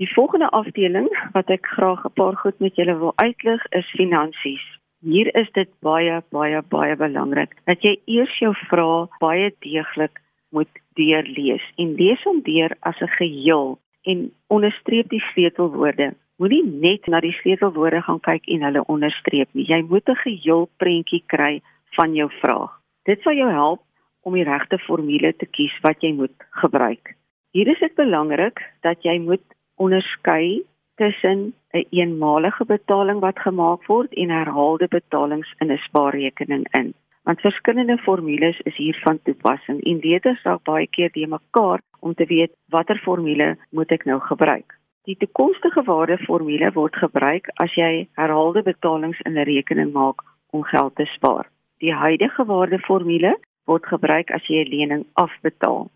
Die 0.00 0.08
volgende 0.14 0.48
afdeling 0.56 1.10
wat 1.36 1.52
ek 1.52 1.68
graag 1.76 2.08
'n 2.08 2.16
paar 2.16 2.40
goed 2.40 2.56
met 2.64 2.80
julle 2.80 2.96
wil 2.96 3.12
uitlig 3.20 3.66
is 3.76 3.92
finansies. 4.00 4.64
Hier 5.04 5.28
is 5.36 5.52
dit 5.52 5.68
baie 5.84 6.22
baie 6.32 6.62
baie 6.62 6.96
belangrik 6.96 7.52
dat 7.68 7.84
jy 7.84 8.00
eers 8.06 8.38
jou 8.40 8.54
vrae 8.72 9.04
baie 9.20 9.52
deeglik 9.60 10.24
moet 10.50 10.72
deurlees 10.96 11.64
en 11.76 11.94
lees 12.00 12.24
hom 12.24 12.40
deur 12.40 12.72
as 12.80 12.96
'n 13.00 13.16
geheel 13.20 13.78
en 14.02 14.32
onderstreep 14.46 15.08
die 15.08 15.22
sleutelwoorde. 15.32 16.14
Moenie 16.40 16.64
net 16.64 17.06
na 17.06 17.20
die 17.20 17.34
sleutelwoorde 17.42 18.00
gaan 18.02 18.20
kyk 18.20 18.46
en 18.48 18.62
hulle 18.62 18.84
onderstreep 18.88 19.48
nie. 19.52 19.66
Jy 19.68 19.82
moet 19.88 20.08
'n 20.08 20.22
geheel 20.24 20.68
prentjie 20.76 21.22
kry 21.26 21.60
van 21.96 22.14
jou 22.14 22.30
vraag. 22.40 22.80
Dit 23.04 23.20
sal 23.22 23.34
jou 23.34 23.50
help 23.50 23.82
om 24.22 24.34
die 24.34 24.44
regte 24.44 24.78
formule 24.78 25.32
te 25.36 25.46
kies 25.46 25.74
wat 25.82 26.00
jy 26.00 26.12
moet 26.12 26.36
gebruik. 26.62 27.16
Hier 27.52 27.68
is 27.68 27.78
dit 27.78 27.94
belangrik 27.94 28.60
dat 28.80 29.02
jy 29.02 29.18
moet 29.18 29.44
onderskei 29.76 30.62
tussen 30.96 31.38
'n 31.72 31.78
een 31.78 31.86
eenmalige 31.90 32.64
betaling 32.64 33.20
wat 33.20 33.38
gemaak 33.38 33.86
word 33.86 34.12
en 34.14 34.30
herhaalde 34.30 34.88
betalings 34.88 35.54
in 35.58 35.72
'n 35.72 35.78
spaarrekening 35.86 36.66
in. 36.70 36.94
Want 37.22 37.40
verskillende 37.40 37.98
formules 37.98 38.60
is 38.60 38.76
hier 38.76 38.98
van 39.02 39.22
toepassing 39.22 39.84
en 39.84 39.98
leerders 39.98 40.42
raak 40.42 40.62
baie 40.62 40.86
keer 40.86 41.10
die 41.12 41.26
mekaar 41.26 41.80
om 42.00 42.14
te 42.14 42.26
weet 42.26 42.52
watter 42.68 42.98
formule 43.04 43.56
moet 43.70 43.92
ek 43.92 44.04
nou 44.04 44.20
gebruik. 44.20 44.76
Die 45.08 45.16
toekomstige 45.16 45.82
waarde 45.82 46.18
formule 46.18 46.72
word 46.72 46.96
gebruik 46.96 47.48
as 47.64 47.74
jy 47.74 48.08
herhaalde 48.20 48.62
betalings 48.62 49.20
in 49.24 49.38
'n 49.38 49.48
rekening 49.48 49.92
maak 49.92 50.22
om 50.50 50.62
geld 50.62 50.94
te 50.96 51.04
spaar. 51.16 51.46
Die 51.78 51.94
huidige 51.94 52.44
waarde 52.44 52.78
formule 52.78 53.38
word 53.64 53.86
gebruik 53.86 54.30
as 54.30 54.46
jy 54.46 54.64
'n 54.64 54.70
lening 54.74 55.04
afbetaal. 55.14 55.90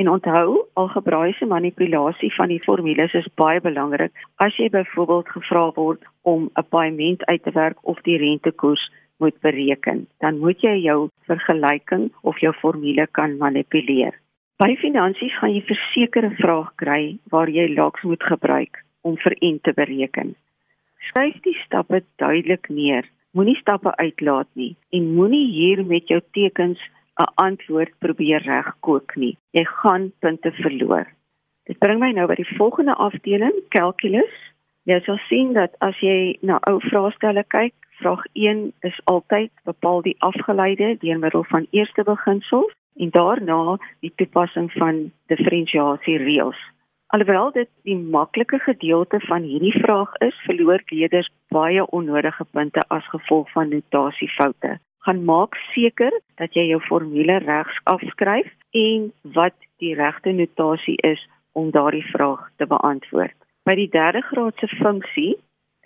En 0.00 0.08
onthou, 0.08 0.66
algebraïese 0.74 1.46
manipulasie 1.46 2.34
van 2.34 2.48
die 2.48 2.62
formules 2.62 3.12
is 3.12 3.34
baie 3.34 3.60
belangrik 3.60 4.12
as 4.36 4.56
jy 4.56 4.68
byvoorbeeld 4.70 5.28
gevra 5.28 5.64
word 5.76 6.02
om 6.22 6.50
'n 6.54 6.68
paaiement 6.68 7.24
uit 7.24 7.42
te 7.42 7.50
werk 7.50 7.78
of 7.82 8.00
die 8.02 8.16
rentekoers 8.16 8.90
moet 9.18 9.40
bereken. 9.40 10.08
Dan 10.18 10.38
moet 10.38 10.60
jy 10.60 10.76
jou 10.82 11.08
vergelyking 11.28 12.12
of 12.20 12.38
jou 12.38 12.52
formule 12.54 13.06
kan 13.10 13.36
manipuleer. 13.36 14.14
By 14.60 14.74
finansies 14.76 15.32
gaan 15.40 15.54
jy 15.54 15.60
verseker 15.64 16.26
'n 16.26 16.36
vraag 16.36 16.66
kry 16.76 17.16
waar 17.32 17.48
jy 17.48 17.64
logs 17.72 18.02
moet 18.04 18.22
gebruik 18.30 18.84
om 19.08 19.16
vir 19.16 19.34
en 19.48 19.60
te 19.60 19.72
bereken. 19.72 20.34
Skryf 21.08 21.38
die 21.46 21.56
stappe 21.64 22.02
duidelik 22.20 22.68
neer. 22.68 23.08
Moenie 23.32 23.56
stappe 23.56 23.96
uitlaat 23.96 24.48
nie 24.52 24.76
en 24.92 25.14
moenie 25.14 25.46
hier 25.48 25.80
met 25.84 26.08
jou 26.12 26.20
tekens 26.36 26.78
'n 27.16 27.32
antwoord 27.34 27.92
probeer 28.04 28.42
regkook 28.44 29.16
nie. 29.16 29.38
Jy 29.56 29.64
gaan 29.64 30.12
punte 30.20 30.52
verloor. 30.52 31.06
Dit 31.64 31.78
bring 31.78 31.98
my 32.00 32.12
nou 32.12 32.26
by 32.26 32.34
die 32.34 32.56
volgende 32.56 32.94
afdeling, 32.94 33.56
calculus. 33.68 34.34
Jy 34.84 35.00
sal 35.00 35.18
sien 35.28 35.52
dat 35.52 35.72
as 35.78 35.96
jy 36.00 36.36
na 36.42 36.60
ou 36.68 36.80
vraestelle 36.80 37.44
kyk, 37.48 37.74
vraag 38.00 38.24
1 38.32 38.72
is 38.80 39.00
altyd 39.04 39.50
bepaal 39.64 40.02
die 40.02 40.16
afgeleide 40.18 40.98
deur 41.00 41.18
middel 41.18 41.44
van 41.44 41.66
eerste 41.70 42.04
beginsels 42.04 42.74
en 43.00 43.14
daarna 43.16 43.78
die 44.04 44.12
toepassing 44.22 44.68
van 44.76 45.08
diferensiasie 45.32 46.18
reëls. 46.22 46.60
Alhoewel 47.16 47.50
dit 47.56 47.70
die 47.88 47.96
maklike 47.98 48.60
gedeelte 48.62 49.18
van 49.26 49.42
hierdie 49.42 49.74
vraag 49.80 50.12
is, 50.26 50.36
verloor 50.46 50.84
leerders 50.92 51.32
baie 51.50 51.86
onnodige 51.86 52.46
punte 52.52 52.84
as 52.88 53.08
gevolg 53.14 53.50
van 53.56 53.72
notasiefoute 53.74 54.78
gaan 55.00 55.24
maak 55.24 55.56
seker 55.72 56.12
dat 56.40 56.54
jy 56.56 56.66
jou 56.70 56.80
formule 56.84 57.38
regs 57.44 57.76
afskryf 57.92 58.48
en 58.76 59.10
wat 59.36 59.56
die 59.82 59.94
regte 59.96 60.32
notasie 60.36 60.96
is 61.06 61.22
om 61.52 61.70
daardie 61.74 62.04
vraag 62.12 62.42
te 62.56 62.66
beantwoord. 62.68 63.36
By 63.64 63.76
die 63.80 63.88
derde 63.92 64.22
graadse 64.28 64.68
funksie 64.76 65.32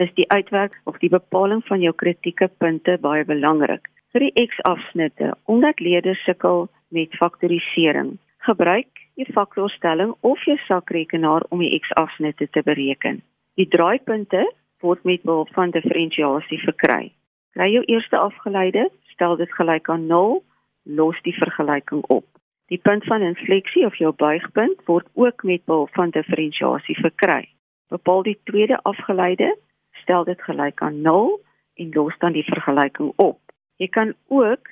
is 0.03 0.11
die 0.19 0.27
uitwerk 0.31 0.75
of 0.91 0.99
die 0.99 1.13
bepaling 1.13 1.63
van 1.71 1.83
jou 1.83 1.95
kritieke 1.95 2.51
punte 2.59 2.99
baie 3.01 3.25
belangrik. 3.25 3.87
Vir 4.15 4.27
die 4.27 4.47
x-afsnitte, 4.47 5.33
omdat 5.51 5.81
leerders 5.83 6.23
sukkel 6.27 6.69
met 6.95 7.17
faktorisering, 7.19 8.15
gebruik 8.47 9.03
jy 9.19 9.27
faktorstelling 9.35 10.15
of 10.27 10.43
jou 10.47 10.57
sakrekenaar 10.67 11.47
om 11.55 11.63
die 11.63 11.75
x-afsnitte 11.79 12.49
te 12.51 12.63
bereken. 12.67 13.21
Die 13.59 13.69
draaipunte 13.71 14.45
word 14.83 15.05
met 15.09 15.23
behulp 15.23 15.53
van 15.55 15.73
diferensiasie 15.75 16.59
verkry. 16.65 17.13
Kry 17.55 17.69
jou 17.71 17.85
eerste 17.87 18.19
afgeleide, 18.19 18.89
stel 19.15 19.37
dit 19.39 19.51
gelyk 19.55 19.89
aan 19.91 20.07
0, 20.11 20.41
los 20.99 21.21
die 21.23 21.35
vergelyking 21.39 22.03
op. 22.11 22.27
Die 22.73 22.81
punt 22.83 23.05
van 23.07 23.23
infleksie 23.23 23.85
of 23.87 23.97
jou 24.01 24.11
buigpunt 24.19 24.83
word 24.91 25.07
ook 25.15 25.45
met 25.47 25.65
behulp 25.65 25.93
van 25.95 26.11
diferensiasie 26.11 26.97
verkry. 26.99 27.45
Bepaal 27.93 28.25
die 28.27 28.39
tweede 28.51 28.81
afgeleide, 28.83 29.55
stel 30.03 30.25
dit 30.25 30.41
gelyk 30.43 30.83
aan 30.83 31.01
0 31.03 31.39
en 31.81 31.91
los 31.95 32.17
dan 32.19 32.35
die 32.35 32.47
vergelyking 32.47 33.13
op. 33.17 33.39
Jy 33.79 33.89
kan 33.89 34.15
ook 34.29 34.71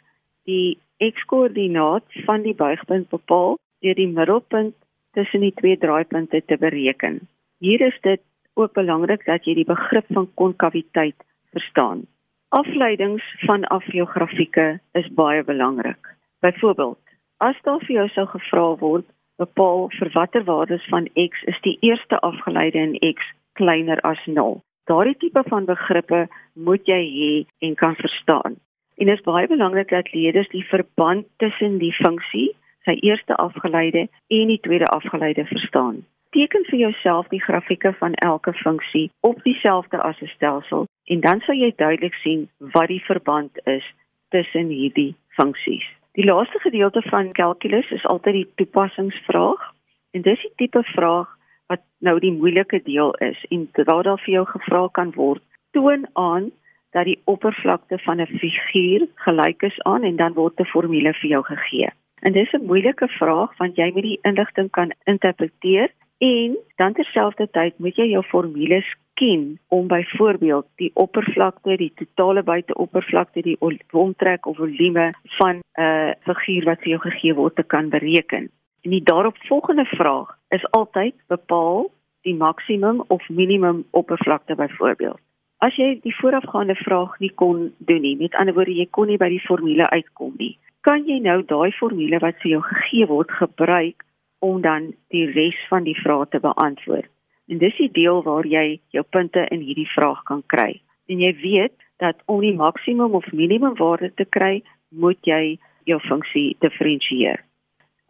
die 0.49 0.79
x-koördinaat 1.11 2.05
van 2.27 2.43
die 2.47 2.55
buigpunt 2.55 3.09
bepaal 3.11 3.59
deur 3.83 3.99
die 3.99 4.09
middelpunt 4.09 4.75
tussen 5.13 5.41
die 5.41 5.55
twee 5.59 5.79
draaipunte 5.79 6.43
te 6.47 6.57
bereken. 6.57 7.21
Hier 7.59 7.81
is 7.81 7.99
dit 8.01 8.21
ook 8.55 8.73
belangrik 8.73 9.25
dat 9.27 9.45
jy 9.45 9.55
die 9.55 9.69
begrip 9.69 10.07
van 10.09 10.29
konkaviteit 10.35 11.17
verstaan. 11.51 12.07
Afleidings 12.49 13.25
van 13.47 13.65
afgeografieke 13.65 14.81
is 14.93 15.09
baie 15.17 15.45
belangrik. 15.45 16.17
Byvoorbeeld, 16.41 17.01
as 17.37 17.57
daar 17.63 17.81
vir 17.87 17.97
jou 17.97 18.09
sou 18.09 18.27
gevra 18.27 18.67
word, 18.81 19.07
bepaal 19.41 19.89
vir 19.99 20.11
watter 20.15 20.45
waardes 20.45 20.85
van 20.93 21.09
x 21.15 21.47
is 21.53 21.61
die 21.67 21.79
eerste 21.81 22.21
afgeleide 22.21 22.79
in 22.79 22.99
x 23.15 23.25
kleiner 23.59 24.01
as 24.01 24.21
0. 24.27 24.61
Daardie 24.91 25.17
tipe 25.17 25.43
van 25.49 25.65
begrippe 25.65 26.27
moet 26.53 26.87
jy 26.87 27.01
hê 27.17 27.33
en 27.67 27.75
kan 27.75 27.97
verstaan. 27.97 28.59
En 29.03 29.11
dit 29.11 29.19
is 29.19 29.27
baie 29.27 29.51
belangrik 29.51 29.91
dat 29.91 30.13
leerders 30.15 30.49
die 30.55 30.65
verband 30.71 31.27
tussen 31.43 31.79
die 31.83 31.93
funksie, 31.99 32.53
sy 32.87 32.95
eerste 33.03 33.35
afgeleide 33.43 34.07
en 34.31 34.55
die 34.55 34.61
tweede 34.63 34.87
afgeleide 34.95 35.45
verstaan 35.51 36.05
teken 36.33 36.65
vir 36.65 36.79
jouself 36.79 37.29
die 37.29 37.43
grafieke 37.43 37.93
van 38.01 38.15
elke 38.15 38.53
funksie 38.53 39.11
op 39.21 39.43
dieselfde 39.45 40.01
as 40.01 40.21
'n 40.21 40.31
stelsel 40.35 40.87
en 41.05 41.21
dan 41.21 41.41
sal 41.41 41.55
jy 41.55 41.73
duidelik 41.77 42.15
sien 42.15 42.49
wat 42.59 42.89
die 42.89 43.05
verband 43.05 43.59
is 43.65 43.85
tussen 44.29 44.69
hierdie 44.69 45.15
funksies. 45.29 45.85
Die 46.13 46.25
laaste 46.25 46.59
gedeelte 46.59 47.03
van 47.03 47.33
kalkulus 47.33 47.91
is 47.91 48.07
altyd 48.07 48.35
die 48.35 48.51
toepassingsvraag 48.55 49.73
en 50.11 50.23
dis 50.23 50.41
die 50.41 50.53
tipe 50.57 50.83
vraag 50.83 51.29
wat 51.67 51.81
nou 51.99 52.19
die 52.19 52.33
moeilike 52.33 52.83
deel 52.83 53.15
is 53.15 53.45
en 53.49 53.69
waar 53.85 54.03
daar 54.03 54.21
vir 54.25 54.35
jou 54.35 54.47
gevra 54.47 54.89
kan 54.93 55.13
word 55.15 55.43
toon 55.71 56.07
aan 56.13 56.51
dat 56.93 57.05
die 57.05 57.21
oppervlakte 57.25 57.99
van 57.99 58.21
'n 58.21 58.27
figuur 58.27 59.07
gelyk 59.15 59.63
is 59.63 59.83
aan 59.83 60.03
en 60.03 60.17
dan 60.17 60.33
word 60.33 60.61
'n 60.61 60.73
formule 60.75 61.13
vir 61.13 61.31
jou 61.31 61.43
gegee. 61.43 61.91
En 62.23 62.33
dis 62.33 62.53
'n 62.53 62.67
moeilike 62.67 63.09
vraag 63.09 63.57
want 63.59 63.77
jy 63.77 63.91
moet 63.95 64.03
die 64.03 64.21
inligting 64.23 64.71
kan 64.71 64.93
interpreteer 65.05 65.91
En 66.23 66.59
dan 66.77 66.93
terselfdertyd 66.93 67.79
moet 67.83 67.97
jy 67.99 68.05
jou 68.13 68.23
formules 68.31 68.87
ken 69.19 69.59
om 69.69 69.89
byvoorbeeld 69.91 70.67
die 70.79 70.91
oppervlakte, 70.95 71.77
die 71.77 71.93
totale 71.99 72.45
buiteoppervlakte, 72.47 73.43
die 73.43 73.57
omtrek 73.91 74.47
of 74.47 74.57
volume 74.57 75.09
van 75.39 75.57
'n 75.57 75.83
uh, 75.83 76.13
figuur 76.23 76.65
wat 76.65 76.79
vir 76.79 76.93
jou 76.95 77.01
gegee 77.01 77.35
word 77.35 77.55
te 77.55 77.63
kan 77.63 77.89
bereken. 77.89 78.51
En 78.83 78.91
die 78.91 79.03
daaropvolgende 79.03 79.85
vraag 79.85 80.39
is 80.49 80.71
altyd 80.71 81.15
bepaal 81.27 81.91
die 82.21 82.35
maksimum 82.35 83.03
of 83.09 83.29
minimum 83.29 83.85
oppervlakte 83.91 84.55
byvoorbeeld. 84.55 85.21
As 85.63 85.77
jy 85.79 85.93
die 86.03 86.15
voorafgaande 86.19 86.75
vraag 86.75 87.13
nie 87.23 87.31
kon 87.39 87.69
doen 87.87 88.01
nie, 88.03 88.17
met 88.19 88.35
ander 88.35 88.55
woorde 88.57 88.75
jy 88.75 88.89
kon 88.91 89.07
nie 89.07 89.19
by 89.21 89.29
die 89.31 89.45
formule 89.45 89.87
uitkom 89.95 90.33
nie, 90.41 90.57
kan 90.83 91.05
jy 91.07 91.21
nou 91.23 91.37
daai 91.47 91.71
formule 91.77 92.19
wat 92.25 92.41
vir 92.43 92.57
jou 92.57 92.63
gegee 92.67 93.07
word 93.07 93.31
gebruik 93.39 94.03
om 94.43 94.59
dan 94.65 94.89
die 95.15 95.29
res 95.31 95.61
van 95.71 95.87
die 95.87 95.95
vrae 96.01 96.27
te 96.33 96.41
beantwoord. 96.43 97.07
En 97.47 97.61
dis 97.63 97.79
die 97.79 97.93
deel 97.95 98.25
waar 98.27 98.49
jy 98.49 98.81
jou 98.91 99.05
punte 99.07 99.45
in 99.55 99.63
hierdie 99.63 99.87
vraag 99.95 100.25
kan 100.27 100.43
kry. 100.51 100.81
En 101.07 101.23
jy 101.23 101.31
weet 101.45 101.77
dat 102.03 102.19
om 102.27 102.43
die 102.43 102.57
maksimum 102.59 103.15
of 103.15 103.31
minimum 103.31 103.77
waarde 103.79 104.11
te 104.19 104.27
kry, 104.27 104.65
moet 104.91 105.19
jy 105.23 105.61
jou 105.87 106.01
funksie 106.09 106.57
diferensieer. 106.65 107.39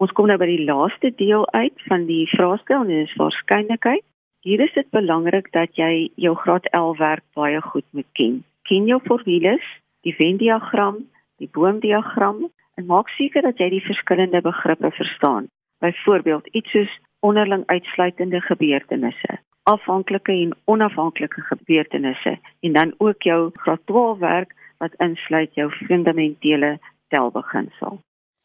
Ons 0.01 0.17
kom 0.17 0.33
nou 0.33 0.39
by 0.41 0.49
die 0.49 0.65
laaste 0.65 1.13
deel 1.21 1.45
uit 1.53 1.85
van 1.91 2.09
die 2.09 2.25
vraestel 2.33 2.87
en 2.87 2.95
dit 2.95 3.05
is 3.11 3.19
waarskynlikheid. 3.21 4.05
Hier 4.43 4.61
is 4.61 4.73
dit 4.75 4.89
belangrik 4.91 5.53
dat 5.55 5.77
jy 5.79 6.11
jou 6.19 6.35
graad 6.37 6.67
L 6.75 6.97
werk 6.99 7.25
baie 7.35 7.61
goed 7.63 7.87
moet 7.91 8.11
ken. 8.19 8.43
Ken 8.67 8.87
jou 8.91 8.99
formules, 9.07 9.63
die 10.03 10.15
Venn-diagram, 10.19 10.99
die 11.39 11.49
boomdiagram 11.53 12.51
en 12.75 12.87
maak 12.87 13.09
seker 13.19 13.43
dat 13.43 13.59
jy 13.63 13.69
die 13.77 13.87
verskillende 13.87 14.41
begrippe 14.43 14.91
verstaan 14.91 15.49
byvoorbeeld 15.83 16.47
iets 16.47 16.71
soos 16.71 16.93
onderling 17.21 17.63
uitsluitende 17.67 18.41
gebeurtenisse 18.41 19.39
afhanklike 19.63 20.33
en 20.33 20.57
onafhanklike 20.65 21.41
gebeurtenisse 21.41 22.39
en 22.61 22.73
dan 22.73 22.95
ook 22.99 23.23
jou 23.23 23.51
graad 23.55 23.81
12 23.87 24.19
werk 24.19 24.55
wat 24.79 24.95
insluit 24.99 25.55
jou 25.55 25.71
fundamentele 25.71 26.79
telbeginsel. 27.09 28.01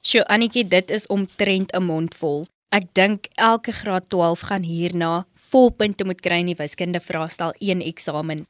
Sjoe 0.06 0.26
Annetjie, 0.28 0.68
dit 0.68 0.90
is 0.90 1.08
omtrent 1.08 1.72
'n 1.74 1.84
mond 1.84 2.16
vol. 2.16 2.46
Ek 2.68 2.84
dink 2.98 3.30
elke 3.40 3.72
graad 3.72 4.10
12 4.12 4.42
gaan 4.50 4.64
hierna 4.68 5.12
volpunte 5.52 6.04
moet 6.04 6.20
kry 6.20 6.42
in 6.44 6.50
die 6.52 6.58
wiskunde 6.60 7.00
vraestel 7.00 7.54
1 7.64 7.80
eksamen. 7.80 8.42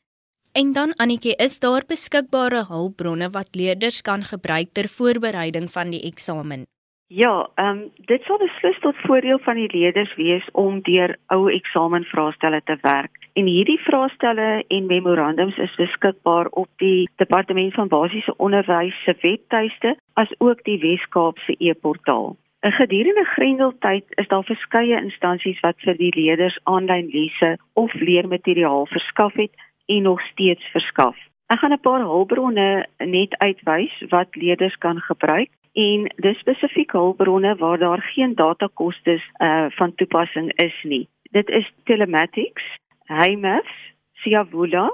En 0.58 0.72
dan 0.74 0.96
Annetjie, 0.98 1.36
is 1.38 1.60
daar 1.62 1.86
beskikbare 1.86 2.64
hulpbronne 2.66 3.30
wat 3.30 3.54
leerders 3.54 4.02
kan 4.02 4.24
gebruik 4.26 4.74
ter 4.74 4.90
voorbereiding 4.90 5.70
van 5.70 5.94
die 5.94 6.02
eksamen? 6.10 6.66
Ja, 7.08 7.50
ehm 7.56 7.78
um, 7.78 7.92
dit 8.10 8.24
sal 8.26 8.42
beslis 8.42 8.80
tot 8.82 8.98
voordeel 9.06 9.40
van 9.46 9.56
die 9.56 9.70
leerders 9.72 10.16
wees 10.16 10.50
om 10.52 10.82
deur 10.82 11.14
ou 11.28 11.52
eksamenvraestelle 11.54 12.62
te 12.66 12.78
werk. 12.82 13.30
En 13.34 13.46
hierdie 13.46 13.80
vraestelle 13.86 14.64
en 14.68 14.90
memorandums 14.90 15.58
is 15.58 15.76
beskikbaar 15.76 16.50
op 16.50 16.68
die 16.82 17.10
Departement 17.16 17.74
van 17.74 17.88
Basiese 17.88 18.34
Onderwys 18.38 18.98
se 19.06 19.16
webtuiste 19.22 19.96
as 20.14 20.34
ook 20.38 20.64
die 20.64 20.80
Wes-Kaapse 20.80 21.56
e-portaal. 21.60 22.36
In 22.60 22.72
gedurende 22.72 23.24
Grendeltyd 23.24 24.04
is 24.10 24.28
daar 24.28 24.44
verskeie 24.44 25.02
instansies 25.02 25.60
wat 25.60 25.78
vir 25.86 25.98
die 25.98 26.14
leerders 26.16 26.58
aanlyn 26.64 27.10
lesse 27.14 27.58
of 27.74 27.94
leermateriaal 27.94 28.88
verskaf 28.90 29.34
het 29.38 29.54
en 29.86 30.02
nog 30.02 30.22
steeds 30.32 30.66
verskaf. 30.74 31.18
Ek 31.54 31.60
gaan 31.60 31.74
'n 31.74 31.80
paar 31.80 32.02
hulpbronne 32.02 32.86
net 32.98 33.38
uitwys 33.38 33.94
wat 34.10 34.36
leerders 34.36 34.78
kan 34.78 35.00
gebruik 35.00 35.50
en 35.74 36.10
dis 36.16 36.40
spesifiek 36.40 36.92
hulpbronne 36.92 37.56
waar 37.56 37.78
daar 37.78 38.02
geen 38.02 38.36
datakostes 38.36 39.24
uh 39.40 39.70
van 39.70 39.96
toepassing 39.96 40.52
is 40.56 40.78
nie. 40.84 41.08
Dit 41.32 41.50
is 41.50 41.72
Telematics, 41.84 42.64
HiMaths, 43.06 43.94
Siavula 44.14 44.92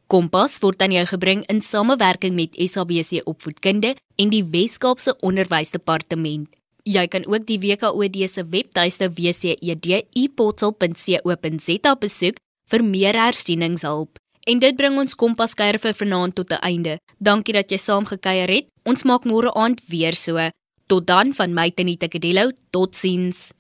Kompas 0.07 0.59
word 0.59 0.83
aan 0.83 0.93
jou 0.93 1.07
gebring 1.07 1.47
in 1.47 1.61
samewerking 1.61 2.35
met 2.35 2.57
SABC 2.57 3.21
Opvoedkunde 3.25 3.97
en 4.17 4.29
die 4.29 4.45
Wes-Kaapse 4.45 5.17
Onderwysdepartement. 5.21 6.49
Jy 6.83 7.07
kan 7.07 7.27
ook 7.27 7.47
die 7.47 7.59
WKOD 7.59 8.31
se 8.31 8.49
webtuiste 8.49 9.13
wced.eportal.co.za 9.13 11.97
besoek 12.01 12.37
vir 12.71 12.85
meer 12.85 13.15
hersieningshulp. 13.15 14.19
En 14.49 14.59
dit 14.59 14.77
bring 14.77 14.97
ons 14.97 15.15
Kompas 15.21 15.53
kuier 15.53 15.77
vir 15.83 15.93
vanaand 15.93 16.35
tot 16.35 16.51
'n 16.53 16.65
einde. 16.71 16.99
Dankie 17.21 17.53
dat 17.53 17.71
jy 17.71 17.77
saam 17.77 18.05
gekuier 18.07 18.49
het. 18.49 18.67
Ons 18.85 19.05
maak 19.05 19.25
môre 19.25 19.53
aand 19.55 19.81
weer 19.89 20.15
so. 20.15 20.39
Tot 20.87 21.07
dan 21.07 21.35
van 21.35 21.53
my 21.53 21.71
Tenita 21.71 22.09
Kadello. 22.09 22.51
Totsiens. 22.71 23.58